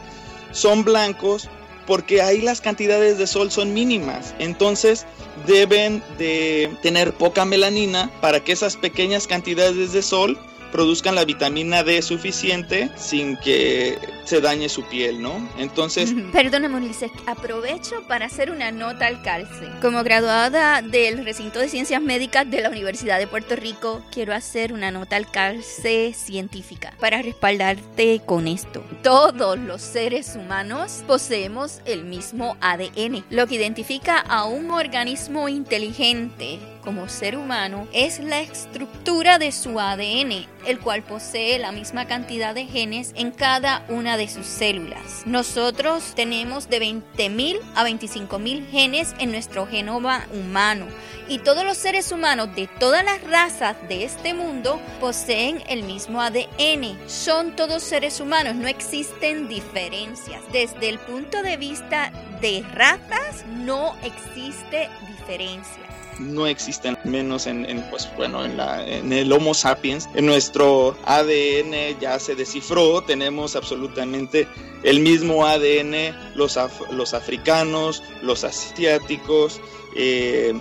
[0.54, 1.50] son blancos
[1.86, 4.34] porque ahí las cantidades de sol son mínimas.
[4.40, 5.06] Entonces
[5.46, 10.40] deben de tener poca melanina para que esas pequeñas cantidades de sol
[10.74, 15.48] produzcan la vitamina D suficiente sin que se dañe su piel, ¿no?
[15.58, 16.14] Entonces...
[16.34, 19.70] Perdóname, Ulises, aprovecho para hacer una nota al calce.
[19.82, 24.74] Como graduada del recinto de ciencias médicas de la Universidad de Puerto Rico, quiero hacer
[24.74, 28.84] una nota al calce científica para respaldarte con esto.
[29.04, 36.60] Todos los seres humanos poseemos el mismo ADN, lo que identifica a un organismo inteligente
[36.84, 42.54] como ser humano es la estructura de su ADN, el cual posee la misma cantidad
[42.54, 45.24] de genes en cada una de sus células.
[45.26, 50.88] Nosotros tenemos de 20.000 a 25.000 genes en nuestro genoma humano
[51.28, 56.22] y todos los seres humanos de todas las razas de este mundo poseen el mismo
[56.22, 56.98] ADN.
[57.08, 60.42] Son todos seres humanos, no existen diferencias.
[60.52, 68.10] Desde el punto de vista de razas no existe diferencia no existen, menos en, pues
[68.16, 70.10] bueno, en, la, en el Homo sapiens.
[70.14, 74.48] En nuestro ADN ya se descifró, tenemos absolutamente
[74.84, 76.58] el mismo ADN, los,
[76.92, 79.62] los africanos, los asiáticos,
[79.96, 80.54] eh,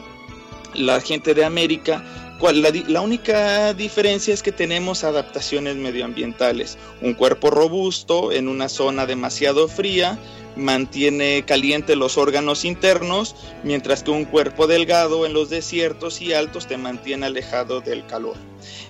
[0.74, 2.04] la gente de América.
[2.42, 6.76] La, única diferencia es que tenemos adaptaciones medioambientales.
[7.00, 10.18] Un cuerpo robusto en una zona demasiado fría
[10.56, 16.66] mantiene caliente los órganos internos, mientras que un cuerpo delgado en los desiertos y altos
[16.66, 18.34] te mantiene alejado del calor.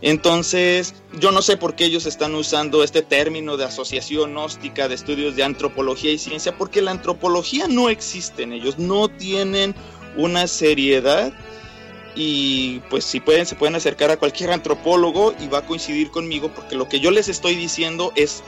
[0.01, 4.95] Entonces, yo no sé por qué ellos están usando este término de asociación gnóstica de
[4.95, 9.75] estudios de antropología y ciencia, porque la antropología no existe en ellos, no tienen
[10.17, 11.35] una seriedad
[12.15, 16.51] y pues si pueden se pueden acercar a cualquier antropólogo y va a coincidir conmigo
[16.55, 18.43] porque lo que yo les estoy diciendo es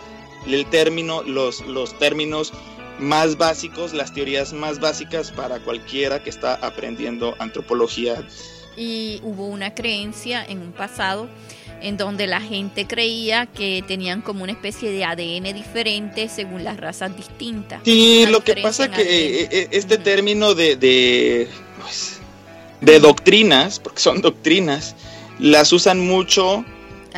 [0.47, 2.53] el término los los términos
[2.99, 8.27] más básicos, las teorías más básicas para cualquiera que está aprendiendo antropología.
[8.77, 11.29] Y hubo una creencia en un pasado
[11.81, 16.79] en donde la gente creía que tenían como una especie de ADN diferente según las
[16.79, 17.83] razas distintas.
[17.85, 21.49] Sí, lo que pasa que eh, eh, este término de, de,
[21.83, 22.14] pues,
[22.85, 24.95] de doctrinas, porque son doctrinas,
[25.39, 26.65] las usan mucho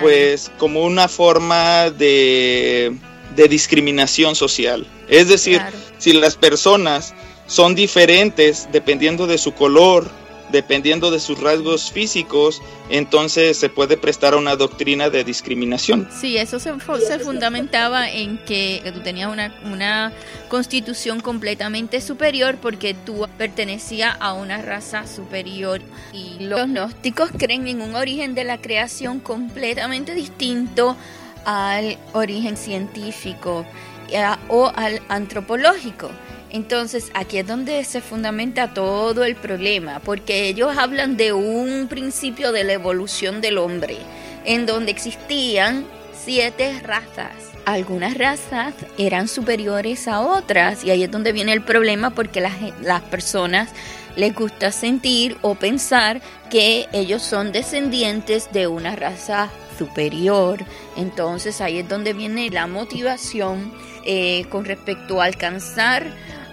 [0.01, 2.95] pues como una forma de
[3.37, 4.87] de discriminación social.
[5.09, 5.61] Es decir,
[5.99, 7.15] si las personas
[7.47, 10.11] son diferentes dependiendo de su color
[10.51, 16.09] dependiendo de sus rasgos físicos, entonces se puede prestar a una doctrina de discriminación.
[16.13, 16.73] Sí, eso se,
[17.19, 20.13] fundamentaba en que tú tenías una, una
[20.49, 25.81] constitución completamente superior porque tú pertenecías a una raza superior
[26.13, 30.97] y los gnósticos creen en un origen de la creación completamente distinto
[31.45, 33.65] al origen científico
[34.11, 36.11] eh, o al antropológico.
[36.51, 42.53] Entonces aquí es donde se fundamenta todo el problema, porque ellos hablan de un principio
[42.53, 43.99] de la evolución del hombre,
[44.45, 45.87] en donde existían
[46.25, 47.33] siete razas.
[47.65, 52.55] Algunas razas eran superiores a otras y ahí es donde viene el problema porque las,
[52.81, 53.71] las personas
[54.15, 60.65] les gusta sentir o pensar que ellos son descendientes de una raza superior.
[60.97, 63.73] Entonces ahí es donde viene la motivación
[64.05, 66.07] eh, con respecto a alcanzar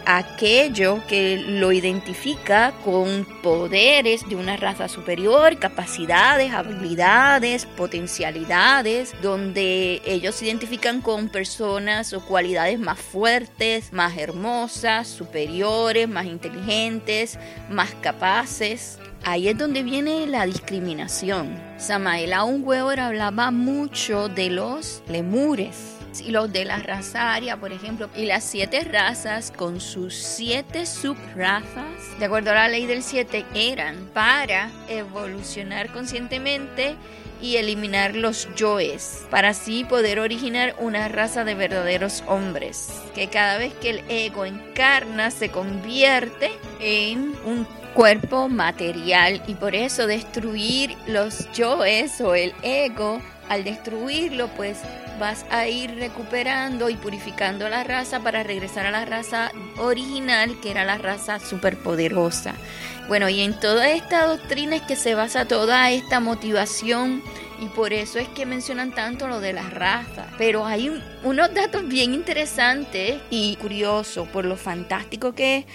[0.05, 10.35] aquello que lo identifica con poderes de una raza superior, capacidades, habilidades, potencialidades, donde ellos
[10.35, 17.39] se identifican con personas o cualidades más fuertes, más hermosas, superiores, más inteligentes,
[17.69, 18.99] más capaces.
[19.25, 21.57] Ahí es donde viene la discriminación.
[21.77, 28.09] Samael Weber hablaba mucho de los lemures y los de la raza aria, por ejemplo,
[28.15, 33.45] y las siete razas con sus siete subrazas, de acuerdo a la ley del siete,
[33.53, 36.95] eran para evolucionar conscientemente
[37.41, 43.57] y eliminar los yoes, para así poder originar una raza de verdaderos hombres, que cada
[43.57, 50.95] vez que el ego encarna se convierte en un cuerpo material y por eso destruir
[51.05, 54.79] los yoes o el ego, al destruirlo pues
[55.19, 60.71] vas a ir recuperando y purificando la raza para regresar a la raza original, que
[60.71, 62.55] era la raza superpoderosa.
[63.07, 67.21] Bueno, y en toda esta doctrina es que se basa toda esta motivación
[67.59, 70.27] y por eso es que mencionan tanto lo de las razas.
[70.37, 75.65] Pero hay unos datos bien interesantes y curiosos por lo fantástico que es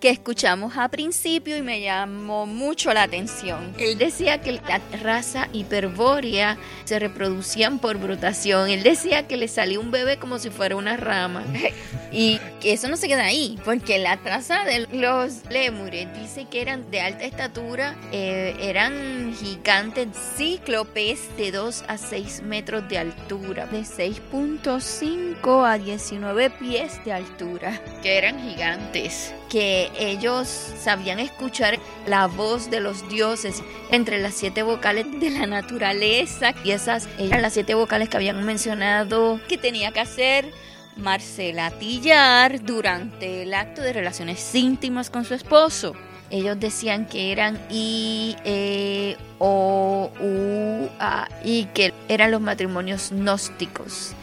[0.00, 3.74] que escuchamos a principio y me llamó mucho la atención.
[3.78, 8.70] Él decía que la raza hiperbórea se reproducían por brotación.
[8.70, 11.44] Él decía que le salía un bebé como si fuera una rama.
[12.10, 16.62] Y que eso no se queda ahí, porque la raza de los lémures dice que
[16.62, 23.66] eran de alta estatura, eh, eran gigantes cíclopes de 2 a 6 metros de altura,
[23.66, 32.26] de 6.5 a 19 pies de altura, que eran gigantes que ellos sabían escuchar la
[32.26, 37.54] voz de los dioses entre las siete vocales de la naturaleza y esas eran las
[37.54, 40.52] siete vocales que habían mencionado que tenía que hacer
[40.96, 45.94] Marcela Tillar durante el acto de relaciones íntimas con su esposo.
[46.30, 54.14] Ellos decían que eran I, E, O, U, A y que eran los matrimonios gnósticos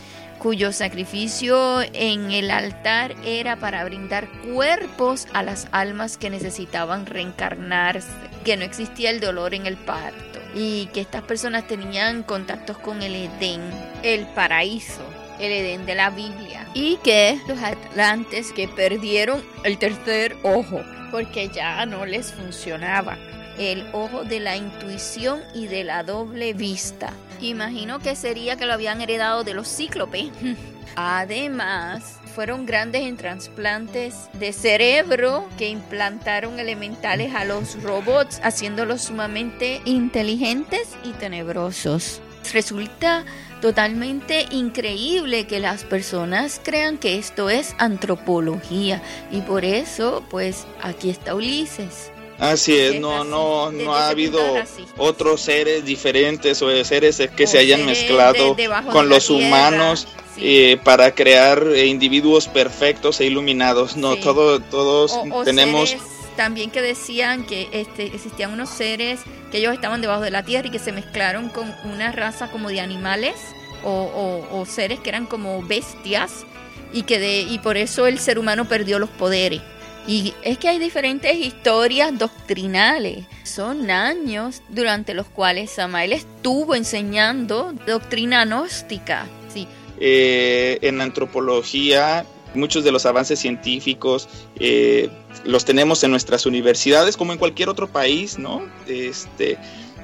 [0.45, 8.11] cuyo sacrificio en el altar era para brindar cuerpos a las almas que necesitaban reencarnarse,
[8.43, 13.01] que no existía el dolor en el parto y que estas personas tenían contactos con
[13.01, 13.59] el Edén,
[14.03, 15.01] el paraíso
[15.39, 16.67] el Edén de la Biblia.
[16.75, 20.79] Y que los atlantes que perdieron el tercer ojo,
[21.09, 23.17] porque ya no les funcionaba
[23.57, 27.13] el ojo de la intuición y de la doble vista.
[27.41, 30.29] Imagino que sería que lo habían heredado de los cíclopes.
[30.95, 39.81] Además, fueron grandes en trasplantes de cerebro que implantaron elementales a los robots, haciéndolos sumamente
[39.85, 42.21] inteligentes y tenebrosos.
[42.53, 43.25] Resulta
[43.61, 49.01] totalmente increíble que las personas crean que esto es antropología
[49.31, 54.39] y por eso pues aquí está Ulises Así es, no, no, no ha habido
[54.97, 58.55] otros seres diferentes o seres que se hayan mezclado
[58.91, 60.07] con los humanos
[60.37, 63.95] eh, para crear eh, individuos perfectos e iluminados.
[63.95, 65.95] No, todo, todos tenemos
[66.35, 69.21] también que decían que este, existían unos seres
[69.51, 72.67] que ellos estaban debajo de la tierra y que se mezclaron con una raza como
[72.67, 73.35] de animales
[73.85, 76.45] o, o seres que eran como bestias
[76.91, 79.61] y que de, y por eso el ser humano perdió los poderes.
[80.07, 83.25] Y es que hay diferentes historias doctrinales.
[83.43, 89.27] Son años durante los cuales Samael estuvo enseñando doctrina gnóstica.
[89.51, 89.67] Sí.
[89.99, 94.27] Eh, en antropología, muchos de los avances científicos
[94.59, 95.09] eh,
[95.43, 98.61] los tenemos en nuestras universidades, como en cualquier otro país, ¿no?
[98.87, 99.57] Este,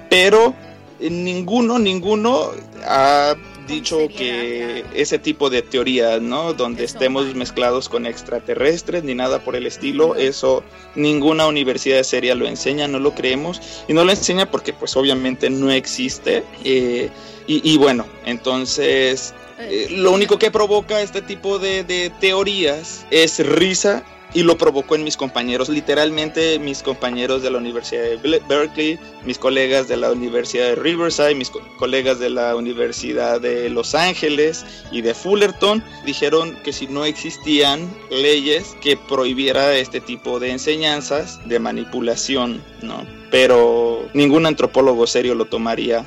[0.09, 0.55] pero
[0.99, 2.51] ninguno, ninguno
[2.85, 3.35] ha
[3.67, 6.53] dicho que ese tipo de teoría, ¿no?
[6.53, 10.63] Donde estemos mezclados con extraterrestres ni nada por el estilo, eso
[10.95, 15.49] ninguna universidad seria lo enseña, no lo creemos y no lo enseña porque pues obviamente
[15.49, 17.09] no existe eh,
[17.47, 24.05] y, bueno, entonces eh, lo único que provoca este tipo de, de teorías es risa
[24.33, 29.37] y lo provocó en mis compañeros, literalmente mis compañeros de la Universidad de Berkeley, mis
[29.37, 35.01] colegas de la Universidad de Riverside, mis colegas de la Universidad de Los Ángeles y
[35.01, 41.59] de Fullerton dijeron que si no existían leyes que prohibiera este tipo de enseñanzas de
[41.59, 43.05] manipulación, ¿no?
[43.29, 46.05] Pero ningún antropólogo serio lo tomaría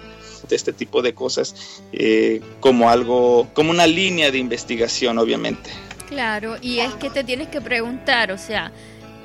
[0.48, 5.70] de este tipo de cosas eh, como algo, como una línea de investigación, obviamente.
[6.14, 8.70] Claro, y es que te tienes que preguntar, o sea,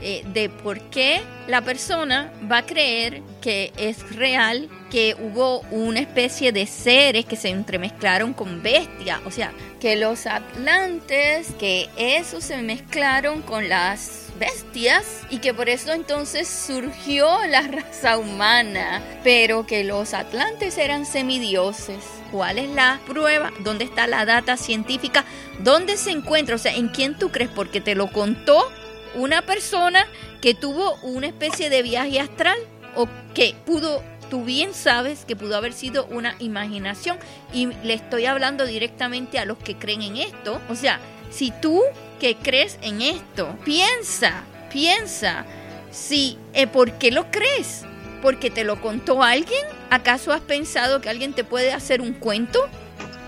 [0.02, 6.00] eh, de por qué la persona va a creer que es real que hubo una
[6.00, 12.42] especie de seres que se entremezclaron con bestias, o sea, que los atlantes, que eso
[12.42, 19.68] se mezclaron con las bestias y que por eso entonces surgió la raza humana, pero
[19.68, 22.18] que los atlantes eran semidioses.
[22.32, 23.52] ¿Cuál es la prueba?
[23.60, 25.26] ¿Dónde está la data científica?
[25.60, 26.56] ¿Dónde se encuentra?
[26.56, 27.50] O sea, ¿en quién tú crees?
[27.50, 28.72] Porque te lo contó
[29.16, 30.06] una persona
[30.42, 32.58] que tuvo una especie de viaje astral
[32.96, 37.18] o que pudo, tú bien sabes que pudo haber sido una imaginación
[37.54, 40.62] y le estoy hablando directamente a los que creen en esto.
[40.70, 41.00] O sea,
[41.32, 41.82] si tú
[42.20, 45.46] que crees en esto, piensa, piensa,
[45.92, 47.86] si, eh, ¿por qué lo crees?
[48.22, 49.61] ¿Porque te lo contó alguien?
[49.89, 52.67] ¿Acaso has pensado que alguien te puede hacer un cuento?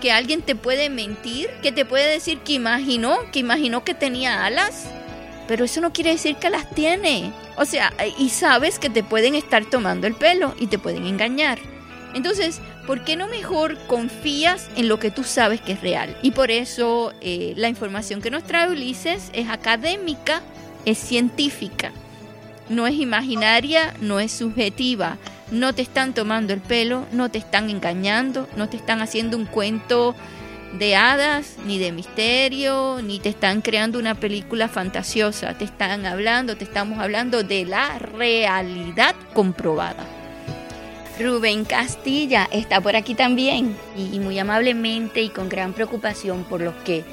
[0.00, 1.48] ¿Que alguien te puede mentir?
[1.62, 3.18] ¿Que te puede decir que imaginó?
[3.32, 4.86] ¿Que imaginó que tenía alas?
[5.48, 7.32] Pero eso no quiere decir que las tiene.
[7.56, 11.58] O sea, y sabes que te pueden estar tomando el pelo y te pueden engañar.
[12.14, 16.16] Entonces, ¿por qué no mejor confías en lo que tú sabes que es real?
[16.22, 20.42] Y por eso eh, la información que nos trae Ulises es académica,
[20.84, 21.92] es científica,
[22.72, 25.18] no es imaginaria, no es subjetiva.
[25.50, 29.44] No te están tomando el pelo, no te están engañando, no te están haciendo un
[29.44, 30.14] cuento
[30.78, 35.52] de hadas, ni de misterio, ni te están creando una película fantasiosa.
[35.58, 40.06] Te están hablando, te estamos hablando de la realidad comprobada.
[41.20, 46.74] Rubén Castilla está por aquí también y muy amablemente y con gran preocupación por los
[46.76, 47.04] que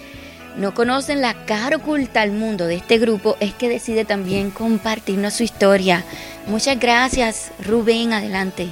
[0.60, 5.34] no conocen la cara oculta al mundo de este grupo es que decide también compartirnos
[5.34, 6.03] su historia.
[6.47, 8.68] Muchas gracias, Rubén, adelante.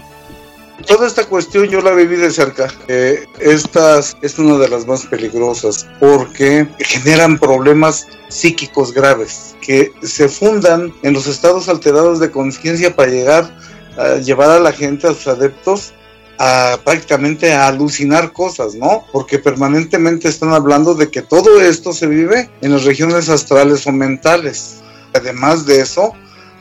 [0.85, 2.67] Toda esta cuestión yo la viví de cerca.
[2.87, 10.27] Eh, esta es una de las más peligrosas porque generan problemas psíquicos graves que se
[10.27, 13.57] fundan en los estados alterados de conciencia para llegar
[13.97, 15.93] a llevar a la gente, a sus adeptos,
[16.39, 19.05] a prácticamente a alucinar cosas, ¿no?
[19.11, 23.91] Porque permanentemente están hablando de que todo esto se vive en las regiones astrales o
[23.91, 24.77] mentales.
[25.13, 26.13] Además de eso,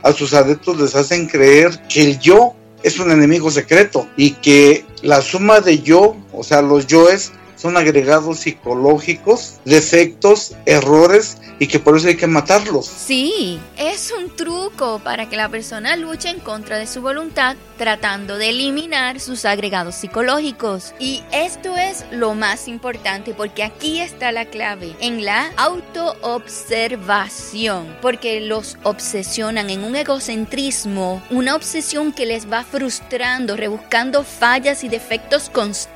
[0.02, 4.84] a sus adeptos les hacen creer que el yo es un enemigo secreto y que
[5.02, 7.32] la suma de yo, o sea, los yoes,
[7.66, 12.86] son agregados psicológicos, defectos, errores y que por eso hay que matarlos.
[12.86, 18.38] Sí, es un truco para que la persona luche en contra de su voluntad tratando
[18.38, 20.94] de eliminar sus agregados psicológicos.
[21.00, 28.40] Y esto es lo más importante porque aquí está la clave, en la autoobservación, porque
[28.40, 35.50] los obsesionan en un egocentrismo, una obsesión que les va frustrando, rebuscando fallas y defectos
[35.50, 35.95] constantes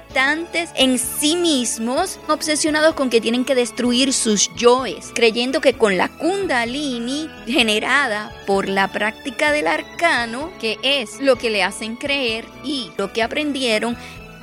[0.75, 6.09] en sí mismos, obsesionados con que tienen que destruir sus yoes, creyendo que con la
[6.09, 12.91] kundalini generada por la práctica del arcano, que es lo que le hacen creer y
[12.97, 13.97] lo que aprendieron,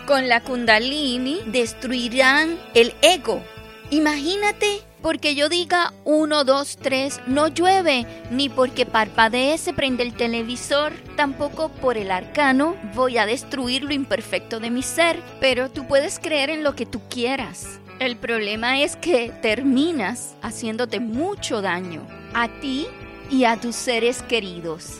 [0.05, 3.43] con la kundalini destruirán el ego.
[3.89, 10.13] Imagínate porque yo diga 1, 2, 3, no llueve, ni porque parpadee se prende el
[10.13, 15.87] televisor, tampoco por el arcano voy a destruir lo imperfecto de mi ser, pero tú
[15.87, 17.79] puedes creer en lo que tú quieras.
[17.99, 22.85] El problema es que terminas haciéndote mucho daño a ti
[23.31, 24.99] y a tus seres queridos.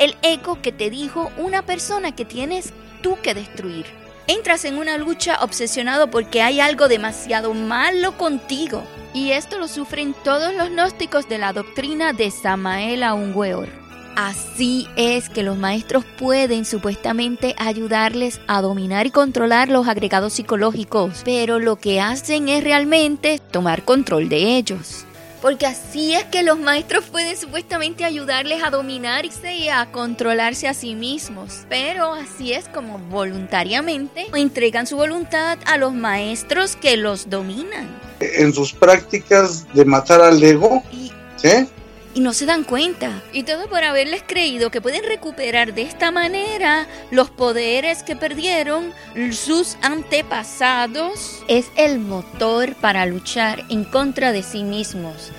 [0.00, 3.86] El eco que te dijo una persona que tienes tú que destruir.
[4.26, 8.82] Entras en una lucha obsesionado porque hay algo demasiado malo contigo
[9.14, 13.68] y esto lo sufren todos los gnósticos de la doctrina de Samael Aunweor.
[14.16, 21.22] Así es que los maestros pueden supuestamente ayudarles a dominar y controlar los agregados psicológicos,
[21.24, 25.06] pero lo que hacen es realmente tomar control de ellos.
[25.42, 30.72] porque así es que los maestros pueden supuestamente ayudarles a dominarse y a controlarse a
[30.72, 31.66] sí mismos.
[31.68, 37.90] Pero así es como voluntariamente entregan su voluntad a los maestros que los dominan.
[38.20, 40.82] En sus prácticas de matar al ego,
[41.36, 41.68] ¿sí?
[42.14, 43.22] y no se dan cuenta.
[43.32, 48.92] Y todo por haberles creído que pueden recuperar de esta manera los poderes que perdieron
[49.32, 51.42] sus antepasados.
[51.48, 55.32] Es el motor para luchar en contra de sí mismos.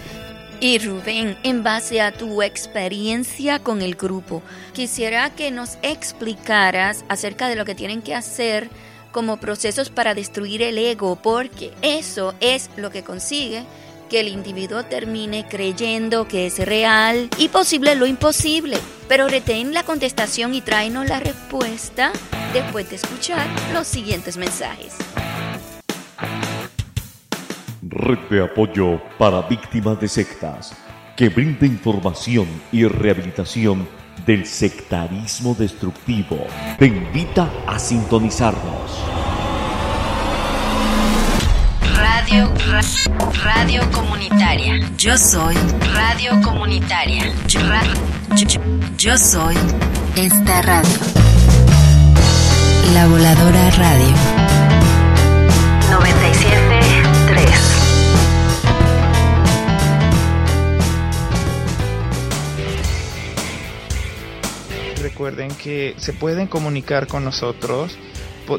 [0.59, 4.41] Y Rubén, en base a tu experiencia con el grupo,
[4.73, 8.69] quisiera que nos explicaras acerca de lo que tienen que hacer
[9.15, 13.63] como procesos para destruir el ego, porque eso es lo que consigue
[14.09, 18.77] que el individuo termine creyendo que es real y posible lo imposible.
[19.07, 22.11] Pero retén la contestación y tráenos la respuesta
[22.51, 24.97] después de escuchar los siguientes mensajes.
[27.83, 30.73] Red de apoyo para víctimas de sectas
[31.15, 33.87] que brinda información y rehabilitación
[34.25, 36.37] del sectarismo destructivo.
[36.77, 38.91] Te invita a sintonizarnos.
[41.95, 42.51] Radio,
[43.43, 44.79] radio comunitaria.
[44.97, 45.55] Yo soy
[45.93, 47.31] radio comunitaria.
[48.97, 49.55] Yo, soy
[50.15, 50.89] esta radio.
[52.93, 54.15] La Voladora Radio.
[55.91, 56.64] 97.3.
[65.15, 67.97] Recuerden que se pueden comunicar con nosotros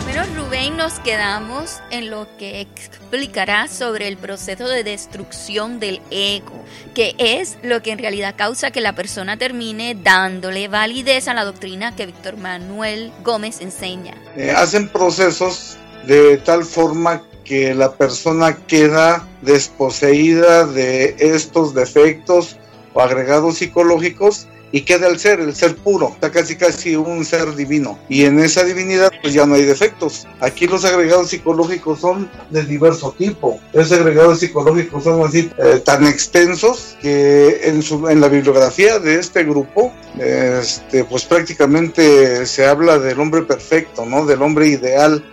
[0.06, 6.64] Pero Rubén nos quedamos en lo que explicará sobre el proceso de destrucción del ego,
[6.92, 11.44] que es lo que en realidad causa que la persona termine dándole validez a la
[11.44, 14.14] doctrina que Víctor Manuel Gómez enseña.
[14.36, 15.78] Eh, hacen procesos
[16.08, 22.56] de tal forma que la persona queda desposeída de estos defectos
[22.94, 27.54] o agregados psicológicos y queda el ser, el ser puro, está casi casi un ser
[27.54, 27.98] divino.
[28.08, 30.26] Y en esa divinidad pues ya no hay defectos.
[30.40, 33.60] Aquí los agregados psicológicos son de diverso tipo.
[33.72, 39.16] Esos agregados psicológicos son así eh, tan extensos que en, su, en la bibliografía de
[39.16, 44.26] este grupo este, pues prácticamente se habla del hombre perfecto, ¿no?
[44.26, 45.24] Del hombre ideal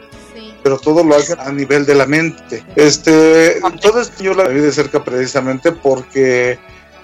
[0.64, 2.62] pero todo lo hace a nivel de la mente.
[2.76, 6.60] Este, entonces yo la vi de cerca precisamente porque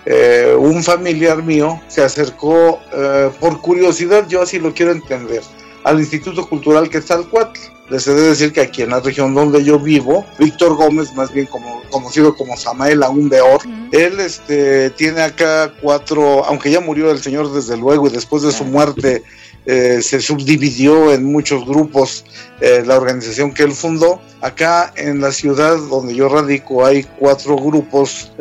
[0.06, 5.42] eh, un familiar mío se acercó eh, por curiosidad, yo así lo quiero entender,
[5.84, 7.60] al Instituto Cultural Quetzalcoatl.
[7.90, 11.32] Les he de decir que aquí en la región donde yo vivo, Víctor Gómez, más
[11.34, 17.12] bien como, conocido como Samael Aún Beor, él este, tiene acá cuatro, aunque ya murió
[17.12, 19.24] el señor desde luego y después de su muerte
[19.66, 22.26] eh, se subdividió en muchos grupos
[22.86, 24.22] la organización que él fundó.
[24.40, 28.32] Acá en la ciudad donde yo radico hay cuatro grupos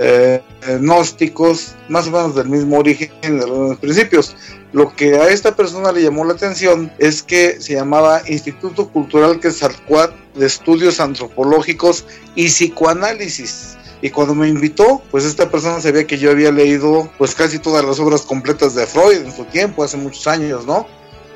[0.78, 4.36] gnósticos, más o menos del mismo origen de los principios.
[4.72, 9.40] Lo que a esta persona le llamó la atención es que se llamaba Instituto Cultural
[9.40, 13.76] de Estudios Antropológicos y Psicoanálisis.
[14.00, 17.84] Y cuando me invitó, pues esta persona sabía que yo había leído pues casi todas
[17.84, 20.86] las obras completas de Freud en su tiempo, hace muchos años, ¿no?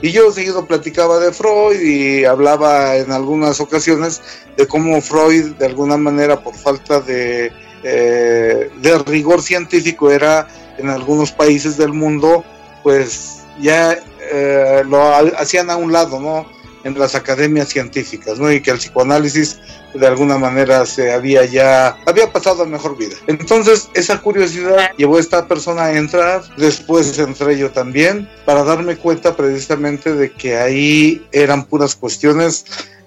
[0.03, 4.21] Y yo seguido platicaba de Freud y hablaba en algunas ocasiones
[4.57, 7.51] de cómo Freud, de alguna manera, por falta de
[7.83, 8.71] eh,
[9.07, 12.45] rigor científico era en algunos países del mundo,
[12.83, 13.99] pues ya
[14.33, 15.03] eh, lo
[15.39, 16.56] hacían a un lado, ¿no?
[16.87, 18.53] En las academias científicas, ¿no?
[18.53, 19.59] Y que el psicoanálisis
[19.93, 23.17] de alguna manera se había ya, había pasado a mejor vida.
[23.27, 28.97] Entonces, esa curiosidad llevó a esta persona a entrar, después entré yo también, para darme
[28.97, 32.65] cuenta precisamente de que ahí eran puras cuestiones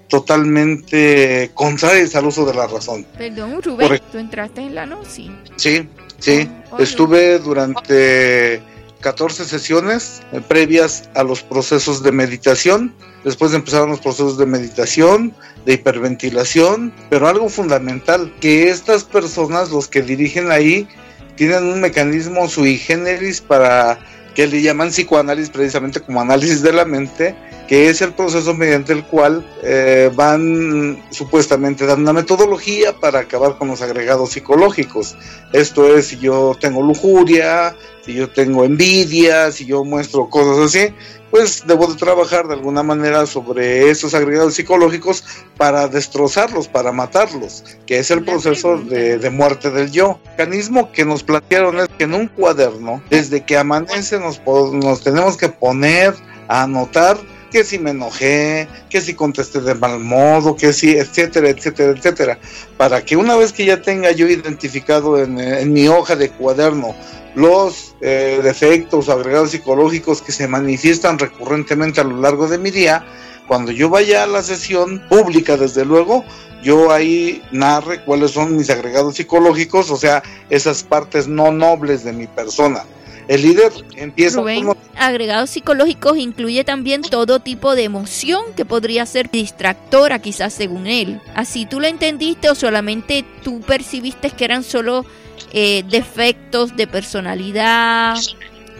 [0.10, 3.06] totalmente contrarias al uso de la razón.
[3.18, 5.32] Perdón, Rubén, ¿tú entraste en la NOCI?
[5.56, 6.50] Sí, sí,
[6.80, 8.62] estuve durante
[9.02, 12.94] 14 sesiones eh, previas a los procesos de meditación.
[13.24, 15.34] Después empezaron los procesos de meditación,
[15.66, 20.88] de hiperventilación, pero algo fundamental, que estas personas, los que dirigen ahí,
[21.36, 24.00] tienen un mecanismo sui generis para
[24.36, 27.36] que le llaman psicoanálisis precisamente como análisis de la mente,
[27.70, 33.60] que es el proceso mediante el cual eh, van supuestamente dando una metodología para acabar
[33.60, 35.16] con los agregados psicológicos.
[35.54, 40.96] Esto es, si yo tengo lujuria, si yo tengo envidia, si yo muestro cosas así,
[41.30, 45.24] pues debo de trabajar de alguna manera sobre esos agregados psicológicos
[45.56, 50.20] para destrozarlos, para matarlos, que es el proceso de, muerte del yo.
[50.24, 54.42] El mecanismo que nos plantearon es que en un cuaderno, desde que amanece, nos,
[54.74, 56.16] nos tenemos que poner
[56.48, 57.20] a anotar
[57.50, 62.40] que si me enojé, que si contesté de mal modo, que si, etcétera, etcétera, etcétera,
[62.78, 66.96] para que una vez que ya tenga yo identificado en, mi hoja de cuaderno
[67.36, 73.06] los eh, defectos agregados psicológicos que se manifiestan recurrentemente a lo largo de mi día,
[73.48, 76.24] cuando yo vaya a la sesión pública, desde luego,
[76.62, 82.14] yo ahí narre cuáles son mis agregados psicológicos, o sea, esas partes no nobles de
[82.14, 82.84] mi persona.
[83.30, 89.30] El líder empieza Rubén, agregados psicológicos incluye también todo tipo de emoción que podría ser
[89.30, 91.22] distractora quizás según él.
[91.36, 95.06] Así tú lo entendiste o solamente tú percibiste que eran solo
[95.54, 98.18] eh, defectos de personalidad,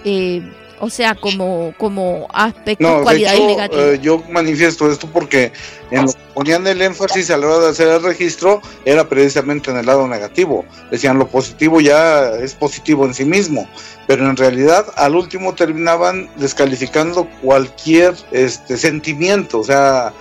[0.04, 0.42] eh,
[0.80, 3.86] o sea, como, como aspectos, cualidades negativas.
[3.86, 5.52] Eh, yo manifiesto esto porque
[5.92, 9.72] en lo que ponían el énfasis a la hora de hacer el registro era precisamente
[9.72, 10.66] en el lado negativo.
[10.92, 13.68] Decían lo positivo ya es positivo en sí mismo,
[14.08, 20.14] pero en realidad al último terminaban descalificando cualquier este sentimiento, o sea,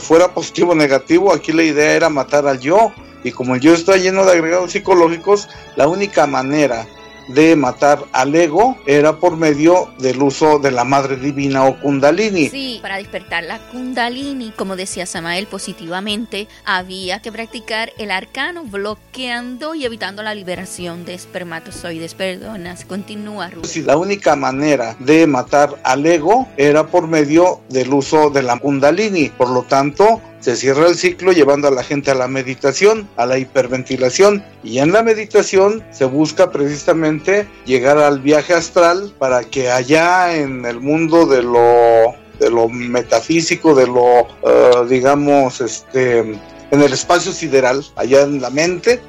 [0.00, 2.92] fuera positivo o negativo, aquí la idea era matar al yo
[3.24, 6.86] y como yo estoy lleno de agregados psicológicos, la única manera
[7.28, 12.48] de matar al ego era por medio del uso de la madre divina o kundalini.
[12.48, 19.74] Sí, para despertar la kundalini, como decía Samael positivamente, había que practicar el arcano bloqueando
[19.74, 22.14] y evitando la liberación de espermatozoides.
[22.14, 28.30] Perdonas, continúa Sí, la única manera de matar al ego era por medio del uso
[28.30, 29.28] de la kundalini.
[29.28, 33.26] Por lo tanto, se cierra el ciclo llevando a la gente a la meditación, a
[33.26, 39.70] la hiperventilación y en la meditación se busca precisamente llegar al viaje astral para que
[39.70, 46.80] allá en el mundo de lo de lo metafísico, de lo eh, digamos este en
[46.80, 49.00] el espacio sideral, allá en la mente,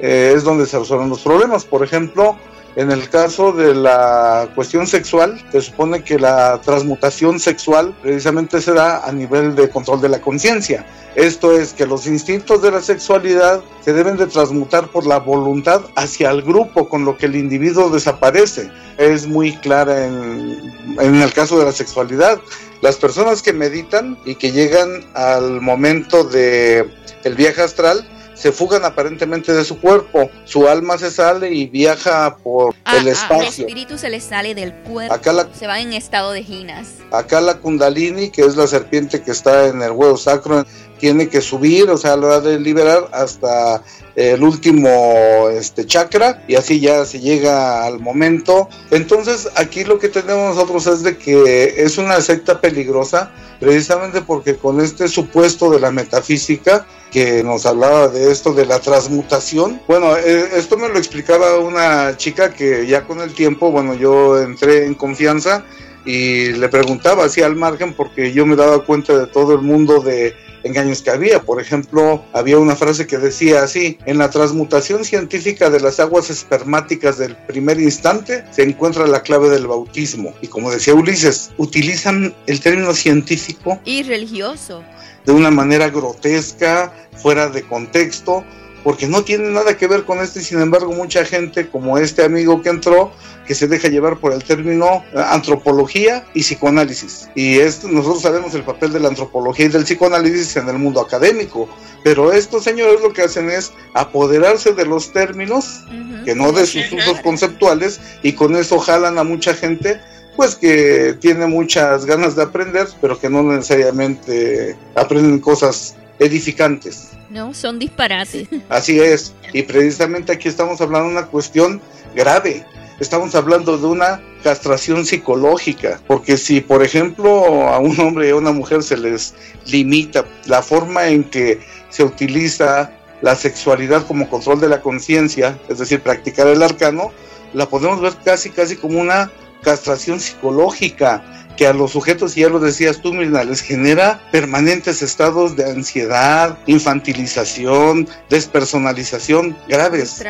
[0.00, 1.66] eh, es donde se resuelven los problemas.
[1.66, 2.36] Por ejemplo,
[2.76, 8.72] en el caso de la cuestión sexual, se supone que la transmutación sexual precisamente se
[8.72, 10.86] da a nivel de control de la conciencia.
[11.16, 15.82] Esto es que los instintos de la sexualidad se deben de transmutar por la voluntad
[15.96, 18.70] hacia el grupo, con lo que el individuo desaparece.
[18.96, 22.40] Es muy clara en, en el caso de la sexualidad.
[22.80, 26.88] Las personas que meditan y que llegan al momento de
[27.24, 28.08] el viaje astral,
[28.40, 33.08] se fugan aparentemente de su cuerpo, su alma se sale y viaja por ah, el
[33.08, 33.66] ah, espacio.
[33.66, 36.94] el espíritu se le sale del cuerpo, acá se va en estado de ginas.
[37.12, 40.64] Acá la kundalini, que es la serpiente que está en el huevo sacro,
[41.00, 43.82] tiene que subir, o sea, lo ha de liberar hasta
[44.14, 48.68] el último este chakra y así ya se llega al momento.
[48.90, 54.56] Entonces, aquí lo que tenemos nosotros es de que es una secta peligrosa precisamente porque
[54.56, 59.80] con este supuesto de la metafísica que nos hablaba de esto de la transmutación.
[59.88, 64.40] Bueno, eh, esto me lo explicaba una chica que ya con el tiempo, bueno, yo
[64.40, 65.64] entré en confianza
[66.04, 70.00] y le preguntaba así al margen porque yo me daba cuenta de todo el mundo
[70.00, 71.42] de engaños que había.
[71.42, 76.30] Por ejemplo, había una frase que decía así, en la transmutación científica de las aguas
[76.30, 80.34] espermáticas del primer instante se encuentra la clave del bautismo.
[80.40, 84.82] Y como decía Ulises, utilizan el término científico y religioso
[85.24, 88.44] de una manera grotesca, fuera de contexto,
[88.82, 92.24] porque no tiene nada que ver con esto y sin embargo mucha gente como este
[92.24, 93.12] amigo que entró
[93.46, 97.28] que se deja llevar por el término eh, antropología y psicoanálisis.
[97.34, 101.00] Y esto nosotros sabemos el papel de la antropología y del psicoanálisis en el mundo
[101.00, 101.68] académico
[102.02, 105.84] pero estos señores lo que hacen es apoderarse de los términos
[106.24, 110.00] que no de sus usos conceptuales y con eso jalan a mucha gente
[110.36, 117.10] pues que tiene muchas ganas de aprender pero que no necesariamente aprenden cosas edificantes.
[117.30, 118.48] No, son disparates.
[118.68, 119.34] Así es.
[119.52, 121.80] Y precisamente aquí estamos hablando de una cuestión
[122.14, 122.64] grave.
[123.00, 128.36] Estamos hablando de una castración psicológica, porque si por ejemplo a un hombre y a
[128.36, 129.34] una mujer se les
[129.66, 132.92] limita la forma en que se utiliza
[133.22, 137.10] la sexualidad como control de la conciencia, es decir, practicar el arcano,
[137.54, 139.30] la podemos ver casi casi como una
[139.62, 141.22] castración psicológica,
[141.56, 145.70] que a los sujetos, y ya lo decías tú, Mirna, les genera permanentes estados de
[145.70, 150.22] ansiedad, infantilización, despersonalización graves.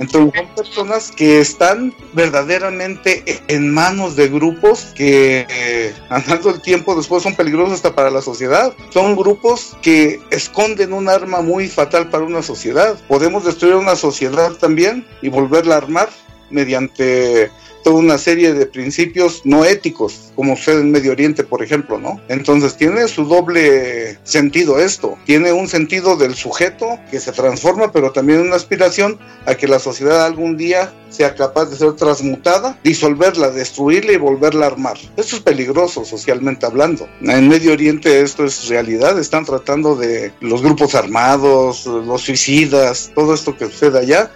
[0.00, 6.94] Entonces son personas que están verdaderamente en manos de grupos que eh, andando el tiempo
[6.94, 8.72] después son peligrosos hasta para la sociedad.
[8.90, 12.96] Son grupos que esconden un arma muy fatal para una sociedad.
[13.08, 16.08] Podemos destruir una sociedad también y volverla a armar
[16.50, 17.50] mediante
[17.84, 22.20] toda una serie de principios no éticos, como sucede en Medio Oriente, por ejemplo, ¿no?
[22.28, 25.16] Entonces tiene su doble sentido esto.
[25.26, 29.78] Tiene un sentido del sujeto que se transforma, pero también una aspiración a que la
[29.78, 34.98] sociedad algún día sea capaz de ser transmutada, disolverla, destruirla y volverla a armar.
[35.16, 37.06] Esto es peligroso socialmente hablando.
[37.20, 39.18] En Medio Oriente esto es realidad.
[39.18, 44.30] Están tratando de los grupos armados, los suicidas, todo esto que sucede allá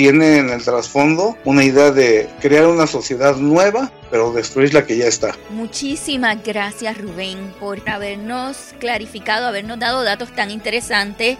[0.00, 4.96] tiene en el trasfondo una idea de crear una sociedad nueva, pero destruir la que
[4.96, 5.36] ya está.
[5.50, 11.36] Muchísimas gracias Rubén por habernos clarificado, habernos dado datos tan interesantes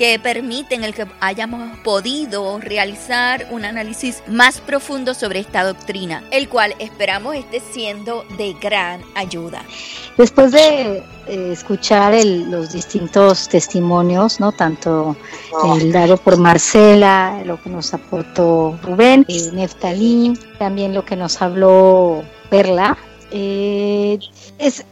[0.00, 6.48] que permiten el que hayamos podido realizar un análisis más profundo sobre esta doctrina, el
[6.48, 9.62] cual esperamos esté siendo de gran ayuda.
[10.16, 15.16] Después de eh, escuchar los distintos testimonios, no tanto
[15.76, 21.42] el dado por Marcela, lo que nos aportó Rubén, eh, Neftalí, también lo que nos
[21.42, 22.96] habló Perla,
[23.32, 24.18] eh,
[24.58, 24.82] es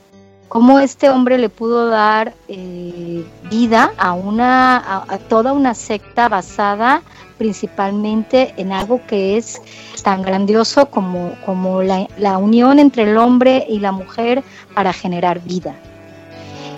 [0.48, 7.02] cómo este hombre le pudo dar eh, vida a una a, toda una secta basada
[7.36, 9.60] principalmente en algo que es
[10.02, 14.42] tan grandioso como, como la, la, unión entre el hombre y la mujer
[14.74, 15.76] para generar vida.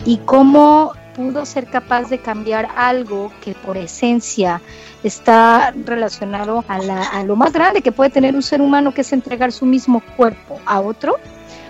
[0.04, 4.60] Y cómo pudo ser capaz de cambiar algo que por esencia
[5.02, 9.00] está relacionado a, la, a lo más grande que puede tener un ser humano, que
[9.00, 11.16] es entregar su mismo cuerpo a otro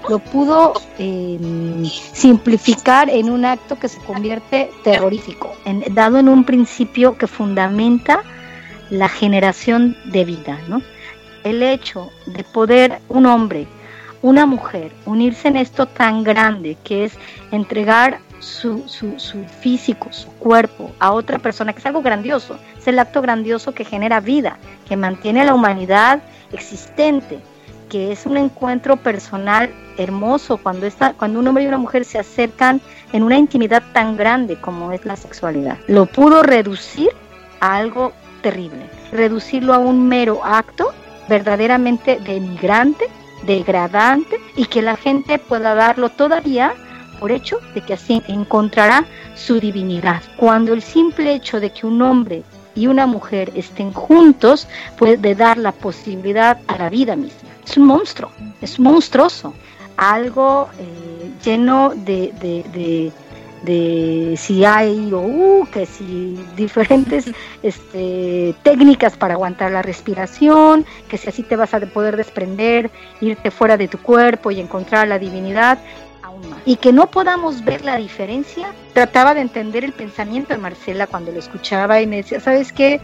[0.08, 5.52] lo pudo em, simplificar en un acto que se convierte terrorífico,
[5.90, 8.22] dado en un principio que fundamenta
[8.90, 10.82] la generación de vida, ¿no?
[11.44, 13.66] El hecho de poder un hombre,
[14.22, 17.14] una mujer, unirse en esto tan grande que es
[17.50, 22.86] entregar su, su, su, físico, su cuerpo a otra persona, que es algo grandioso, es
[22.88, 26.22] el acto grandioso que genera vida, que mantiene la humanidad
[26.52, 27.40] existente,
[27.90, 32.18] que es un encuentro personal hermoso cuando, está, cuando un hombre y una mujer se
[32.18, 32.80] acercan
[33.12, 35.76] en una intimidad tan grande como es la sexualidad.
[35.88, 37.10] Lo pudo reducir
[37.58, 40.94] a algo terrible, reducirlo a un mero acto
[41.28, 43.06] verdaderamente denigrante,
[43.44, 46.72] degradante y que la gente pueda darlo todavía
[47.18, 50.22] por hecho de que así encontrará su divinidad.
[50.36, 52.42] Cuando el simple hecho de que un hombre
[52.74, 54.66] y una mujer estén juntos
[54.96, 58.30] puede dar la posibilidad a la vida misma es un monstruo,
[58.60, 59.54] es monstruoso,
[59.96, 63.12] algo eh, lleno de, de,
[63.62, 67.26] de, si hay o uh, que si diferentes
[67.62, 72.90] este, técnicas para aguantar la respiración, que si así te vas a poder desprender,
[73.20, 75.78] irte fuera de tu cuerpo y encontrar la divinidad,
[76.22, 76.60] aún más.
[76.64, 81.30] Y que no podamos ver la diferencia, trataba de entender el pensamiento de Marcela cuando
[81.30, 83.00] lo escuchaba y me decía, ¿sabes qué?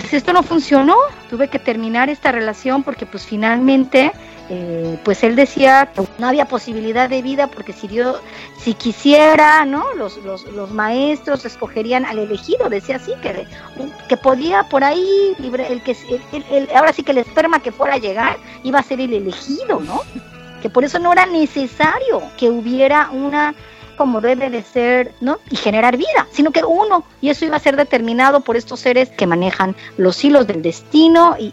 [0.00, 0.96] Pues esto no funcionó,
[1.30, 4.12] tuve que terminar esta relación porque pues finalmente,
[4.48, 8.20] eh, pues él decía que no había posibilidad de vida porque si Dios,
[8.58, 9.94] si quisiera, ¿no?
[9.94, 13.46] Los, los, los maestros escogerían al elegido, decía así, que,
[14.08, 15.96] que podía por ahí, el que,
[16.50, 19.80] el, ahora sí que el esperma que fuera a llegar iba a ser el elegido,
[19.80, 20.02] ¿no?
[20.60, 23.54] Que por eso no era necesario que hubiera una
[23.96, 25.38] como debe de ser, ¿no?
[25.50, 29.10] Y generar vida, sino que uno, y eso iba a ser determinado por estos seres
[29.10, 31.52] que manejan los hilos del destino y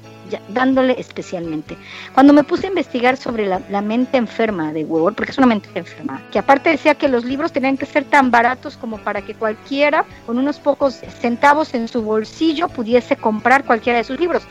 [0.50, 1.78] dándole especialmente.
[2.14, 5.70] Cuando me puse a investigar sobre la, mente enferma de Weber, porque es una mente
[5.76, 9.34] enferma, que aparte decía que los libros tenían que ser tan baratos como para que
[9.34, 14.44] cualquiera con unos pocos centavos en su bolsillo pudiese comprar cualquiera de sus libros.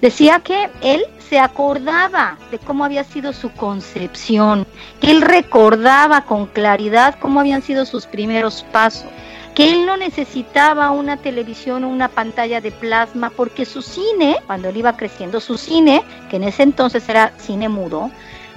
[0.00, 4.66] Decía que él se acordaba de cómo había sido su concepción,
[5.00, 9.06] que él recordaba con claridad cómo habían sido sus primeros pasos
[9.54, 14.68] que él no necesitaba una televisión o una pantalla de plasma porque su cine, cuando
[14.68, 18.10] él iba creciendo, su cine, que en ese entonces era cine mudo,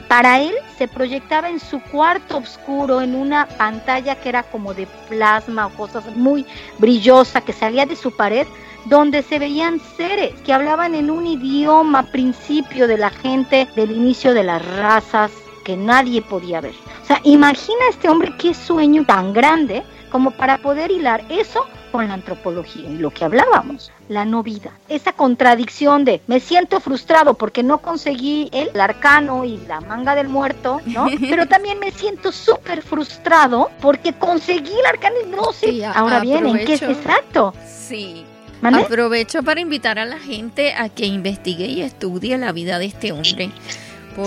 [0.07, 4.87] para él se proyectaba en su cuarto oscuro en una pantalla que era como de
[5.09, 6.45] plasma o cosas muy
[6.79, 8.47] brillosa que salía de su pared,
[8.85, 14.33] donde se veían seres que hablaban en un idioma principio de la gente del inicio
[14.33, 15.31] de las razas
[15.65, 16.73] que nadie podía ver.
[17.03, 22.07] O sea, imagina este hombre qué sueño tan grande como para poder hilar eso con
[22.07, 24.71] la antropología y lo que hablábamos, la no vida.
[24.89, 30.27] Esa contradicción de me siento frustrado porque no conseguí el arcano y la manga del
[30.27, 31.07] muerto, ¿no?
[31.19, 35.85] Pero también me siento súper frustrado porque conseguí el arcano y no sé.
[35.85, 37.53] Ahora bien, ¿en qué es exacto?
[37.65, 38.25] Sí.
[38.61, 43.11] Aprovecho para invitar a la gente a que investigue y estudie la vida de este
[43.11, 43.51] hombre.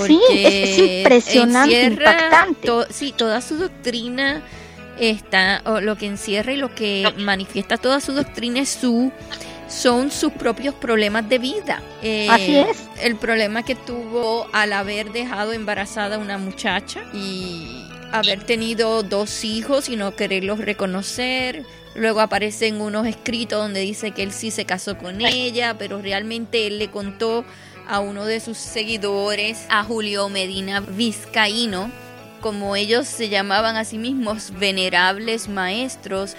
[0.06, 2.68] sí, es, impresionante, impactante.
[2.90, 4.40] sí, toda su doctrina
[5.00, 9.12] está, o lo que encierra y lo que manifiesta toda su doctrina es su
[9.68, 11.82] son sus propios problemas de vida.
[12.02, 12.76] Eh, Así es.
[13.00, 19.44] El problema que tuvo al haber dejado embarazada a una muchacha y haber tenido dos
[19.44, 21.64] hijos y no quererlos reconocer.
[21.94, 26.66] Luego aparecen unos escritos donde dice que él sí se casó con ella, pero realmente
[26.66, 27.44] él le contó
[27.88, 31.90] a uno de sus seguidores, a Julio Medina Vizcaíno,
[32.40, 36.36] como ellos se llamaban a sí mismos, venerables maestros,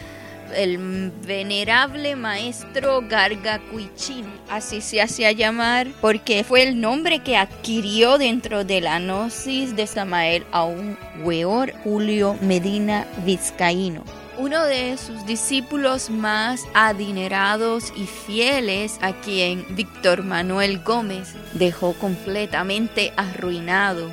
[0.56, 8.18] el venerable maestro Garga Cuichín, así se hacía llamar porque fue el nombre que adquirió
[8.18, 14.04] dentro de la gnosis de Samael a un weor Julio Medina Vizcaíno.
[14.38, 23.14] Uno de sus discípulos más adinerados y fieles, a quien Víctor Manuel Gómez dejó completamente
[23.18, 24.10] arruinado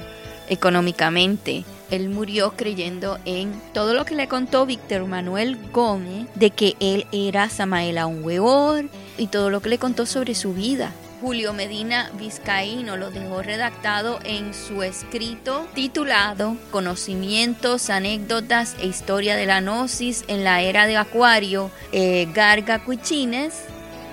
[0.49, 6.77] económicamente él murió creyendo en todo lo que le contó Víctor Manuel Gómez de que
[6.81, 8.87] él era Samael Weor
[9.17, 10.93] y todo lo que le contó sobre su vida.
[11.21, 19.47] Julio Medina Vizcaíno lo dejó redactado en su escrito titulado Conocimientos, anécdotas e historia de
[19.47, 23.65] la gnosis en la era de Acuario, eh, Garga Cuichines.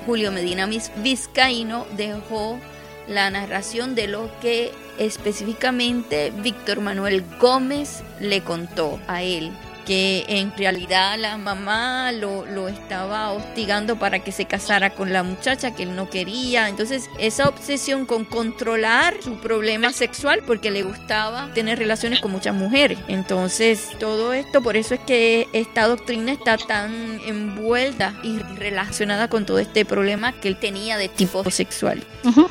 [0.08, 0.68] Julio Medina
[1.04, 2.60] Vizcaíno dejó
[3.08, 9.52] la narración de lo que específicamente Víctor Manuel Gómez le contó a él
[9.86, 15.24] que en realidad la mamá lo, lo, estaba hostigando para que se casara con la
[15.24, 16.68] muchacha que él no quería.
[16.68, 22.56] Entonces, esa obsesión con controlar su problema sexual porque le gustaba tener relaciones con muchas
[22.56, 22.98] mujeres.
[23.08, 29.46] Entonces, todo esto, por eso es que esta doctrina está tan envuelta y relacionada con
[29.46, 32.04] todo este problema que él tenía de tipo sexual.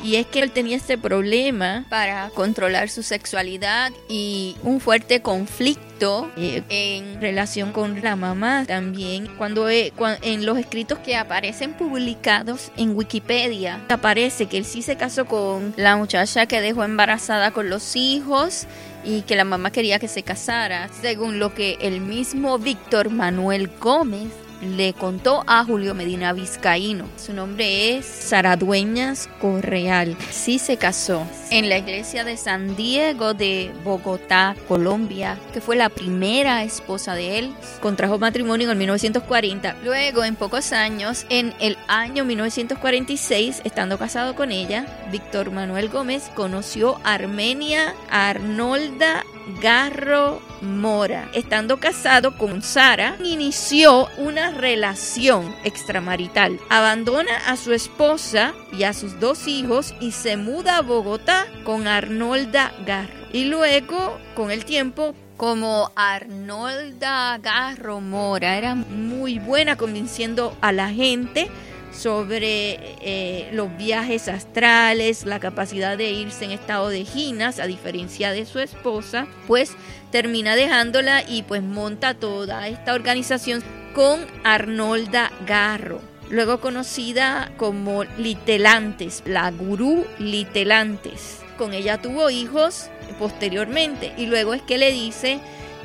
[0.03, 5.94] Y es que él tenía este problema para controlar su sexualidad y un fuerte conflicto
[6.37, 9.27] eh, en relación con la mamá también.
[9.37, 14.97] Cuando, eh, en los escritos que aparecen publicados en Wikipedia, aparece que él sí se
[14.97, 18.67] casó con la muchacha que dejó embarazada con los hijos
[19.03, 23.69] y que la mamá quería que se casara, según lo que el mismo Víctor Manuel
[23.79, 27.07] Gómez le contó a Julio Medina Vizcaíno.
[27.17, 30.17] Su nombre es Sara Dueñas Correal.
[30.31, 35.89] Sí se casó en la iglesia de San Diego de Bogotá, Colombia, que fue la
[35.89, 37.53] primera esposa de él.
[37.81, 39.77] Contrajo matrimonio en 1940.
[39.83, 46.29] Luego, en pocos años, en el año 1946, estando casado con ella, Víctor Manuel Gómez
[46.35, 49.23] conoció a Armenia Arnolda
[49.61, 56.59] Garro Mora, estando casado con Sara, inició una relación extramarital.
[56.69, 61.87] Abandona a su esposa y a sus dos hijos y se muda a Bogotá con
[61.87, 63.13] Arnolda Garro.
[63.31, 70.89] Y luego, con el tiempo, como Arnolda Garro Mora era muy buena convenciendo a la
[70.89, 71.49] gente
[71.91, 78.31] sobre eh, los viajes astrales, la capacidad de irse en estado de ginas, a diferencia
[78.31, 79.75] de su esposa, pues
[80.15, 83.61] termina dejándola y pues monta toda esta organización
[83.93, 85.99] con Arnolda Garro,
[86.29, 91.41] luego conocida como Litelantes, la gurú Litelantes.
[91.57, 92.89] Con ella tuvo hijos
[93.19, 95.41] posteriormente y luego es que le dice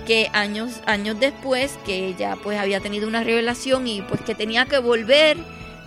[0.07, 4.65] que años años después que ella pues había tenido una revelación y pues que tenía
[4.67, 5.39] que volver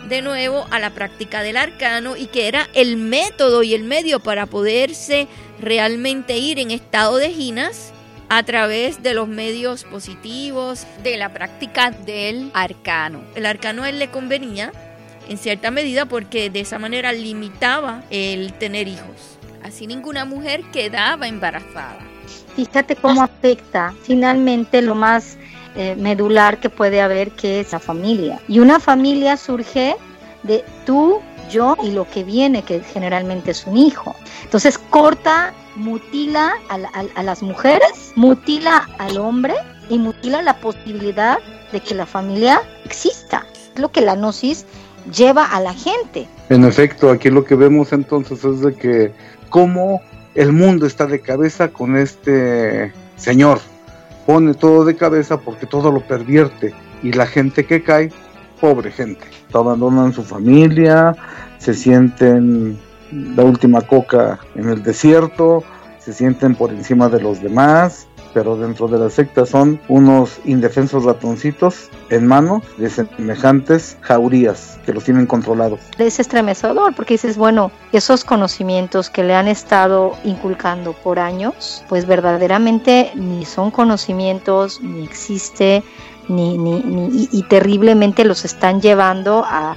[0.09, 4.19] de nuevo a la práctica del arcano y que era el método y el medio
[4.19, 5.29] para poderse
[5.61, 7.92] realmente ir en estado de ginas
[8.29, 13.21] a través de los medios positivos de la práctica del arcano.
[13.35, 14.71] El arcano a él le convenía
[15.29, 19.37] en cierta medida porque de esa manera limitaba el tener hijos.
[19.63, 21.99] Así ninguna mujer quedaba embarazada.
[22.55, 25.37] Fíjate cómo afecta finalmente lo más
[25.75, 28.39] eh, medular que puede haber, que es la familia.
[28.47, 29.95] Y una familia surge
[30.43, 31.19] de tú,
[31.49, 34.15] yo y lo que viene, que generalmente es un hijo.
[34.43, 39.53] Entonces corta, mutila a, las mujeres, mutila al hombre
[39.89, 41.37] y mutila la posibilidad
[41.71, 43.45] de que la familia exista.
[43.73, 44.65] Es lo que la gnosis
[45.15, 46.27] lleva a la gente.
[46.49, 49.13] En efecto, aquí lo que vemos entonces es de que
[49.49, 50.01] cómo
[50.35, 53.59] el mundo está de cabeza con este señor
[54.25, 58.11] pone todo de cabeza porque todo lo pervierte y la gente que cae
[58.63, 59.25] pobre gente.
[59.53, 61.13] Abandonan su familia,
[61.57, 62.79] se sienten
[63.11, 65.65] la última coca en el desierto,
[65.99, 71.03] se sienten por encima de los demás, pero dentro de la secta son unos indefensos
[71.03, 75.81] ratoncitos en manos de semejantes jaurías que los tienen controlados.
[75.97, 82.07] Es estremecedor porque dices, bueno, esos conocimientos que le han estado inculcando por años, pues
[82.07, 85.83] verdaderamente ni son conocimientos, ni existe,
[86.27, 89.75] ni, ni, ni y terriblemente los están llevando a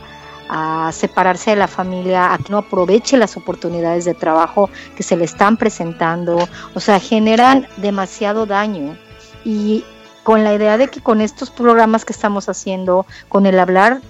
[0.49, 5.17] a separarse de la familia, a que no aproveche las oportunidades de trabajo que se
[5.17, 8.97] le están presentando, o sea, generan demasiado daño.
[9.45, 9.85] Y
[10.23, 14.01] con la idea de que con estos programas que estamos haciendo, con el hablar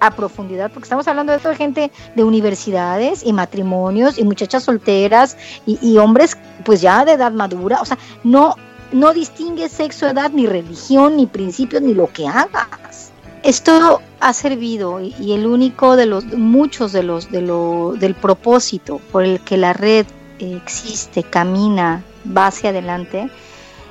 [0.00, 5.38] a profundidad, porque estamos hablando de toda gente de universidades y matrimonios y muchachas solteras
[5.64, 8.56] y, y hombres pues ya de edad madura, o sea, no,
[8.94, 13.10] no distingue sexo, edad, ni religión, ni principios, ni lo que hagas.
[13.42, 19.00] Esto ha servido y el único de los muchos de los de lo, del propósito
[19.12, 20.06] por el que la red
[20.38, 23.28] existe, camina, va hacia adelante,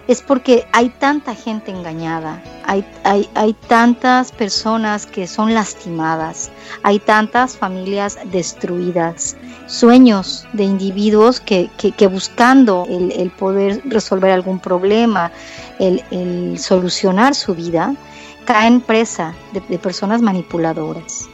[0.07, 6.51] es porque hay tanta gente engañada, hay, hay, hay tantas personas que son lastimadas,
[6.83, 9.37] hay tantas familias destruidas,
[9.67, 15.31] sueños de individuos que, que, buscando el, el, poder resolver algún problema,
[15.79, 17.95] el, el solucionar su vida,
[18.43, 21.27] caen presa de, personas manipuladoras.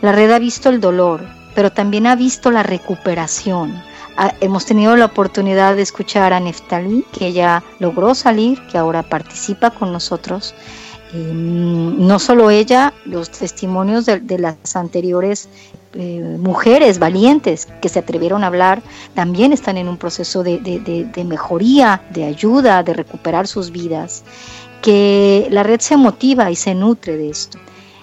[0.00, 3.82] La red ha visto el dolor, pero también ha visto la recuperación.
[4.40, 9.70] Hemos tenido la oportunidad de escuchar a Neftali, que ella logró salir, que ahora participa
[9.70, 10.54] con nosotros.
[11.14, 15.48] no solo ella, los testimonios de, las anteriores
[15.94, 18.82] eh, mujeres valientes que se atrevieron a hablar
[19.14, 24.24] también están en un proceso de mejoría, de ayuda, de recuperar sus vidas
[24.82, 27.58] que la red se motiva y se nutre de esto.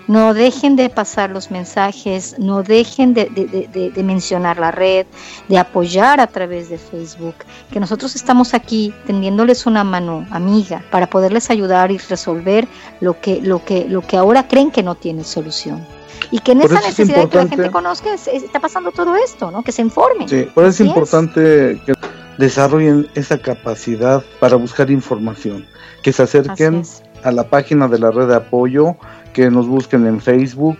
[0.10, 5.06] No dejen de pasar los mensajes, no dejen de, mencionar la red,
[5.48, 7.36] de apoyar a través de Facebook,
[7.72, 12.68] que nosotros estamos aquí tendiéndoles una mano amiga para poderles ayudar y resolver
[13.02, 15.86] lo que, lo que, lo que ahora creen que no tiene solución.
[16.32, 19.62] Y que en esa necesidad de que la gente conozca está pasando todo esto, ¿no?
[19.62, 20.28] que se informe.
[20.28, 21.94] Sí, por eso es importante que
[22.40, 25.68] desarrollen esa capacidad para buscar información
[26.02, 26.82] que se acerquen
[27.24, 28.96] a la página de la red de apoyo,
[29.34, 30.78] que nos busquen en Facebook,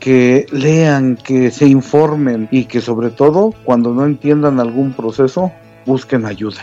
[0.00, 5.52] que lean, que se informen y que sobre todo cuando no entiendan algún proceso
[5.86, 6.62] busquen ayuda.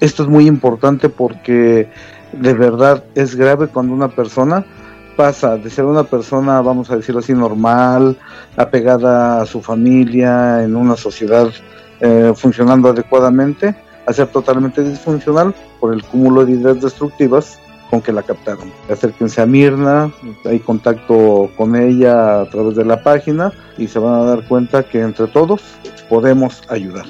[0.00, 1.88] Esto es muy importante porque
[2.32, 4.66] de verdad es grave cuando una persona
[5.16, 8.18] pasa de ser una persona, vamos a decirlo así, normal,
[8.56, 11.48] apegada a su familia, en una sociedad
[12.00, 13.74] eh, funcionando adecuadamente,
[14.06, 17.58] a ser totalmente disfuncional por el cúmulo de ideas destructivas
[17.90, 18.72] con que la captaron.
[18.90, 20.12] Acérquense a Mirna,
[20.44, 24.82] hay contacto con ella a través de la página y se van a dar cuenta
[24.82, 25.60] que entre todos
[26.08, 27.06] podemos ayudar.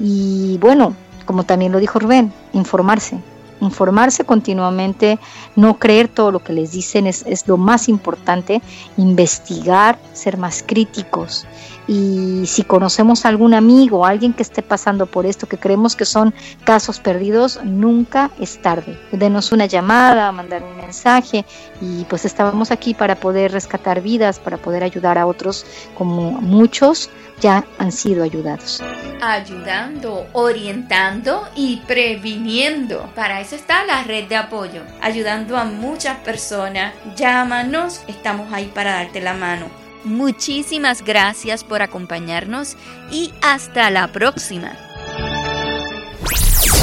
[0.00, 0.94] Y bueno,
[1.26, 3.18] como también lo dijo Rubén, informarse,
[3.62, 5.18] informarse continuamente,
[5.56, 8.60] no creer todo lo que les dicen es, es, lo más importante,
[8.96, 11.46] investigar, ser más críticos
[11.86, 16.04] y si conocemos a algún amigo alguien que esté pasando por esto, que creemos que
[16.04, 16.32] son
[16.64, 18.98] casos perdidos, nunca es tarde.
[19.10, 21.44] Denos una llamada, mandar un mensaje
[21.80, 27.10] y pues estábamos aquí para poder rescatar vidas, para poder ayudar a otros como muchos
[27.40, 28.80] ya han sido ayudados.
[29.20, 33.10] Ayudando, orientando y previniendo.
[33.16, 36.94] Para está la red de apoyo, ayudando a muchas personas.
[37.16, 39.66] Llámanos, estamos ahí para darte la mano.
[40.04, 42.76] Muchísimas gracias por acompañarnos
[43.10, 44.72] y hasta la próxima.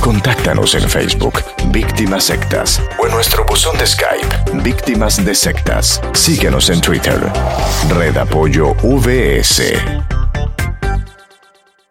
[0.01, 6.01] Contáctanos en Facebook, Víctimas Sectas, o en nuestro buzón de Skype, Víctimas de Sectas.
[6.13, 7.19] Síguenos en Twitter,
[7.89, 10.18] Red Apoyo VS.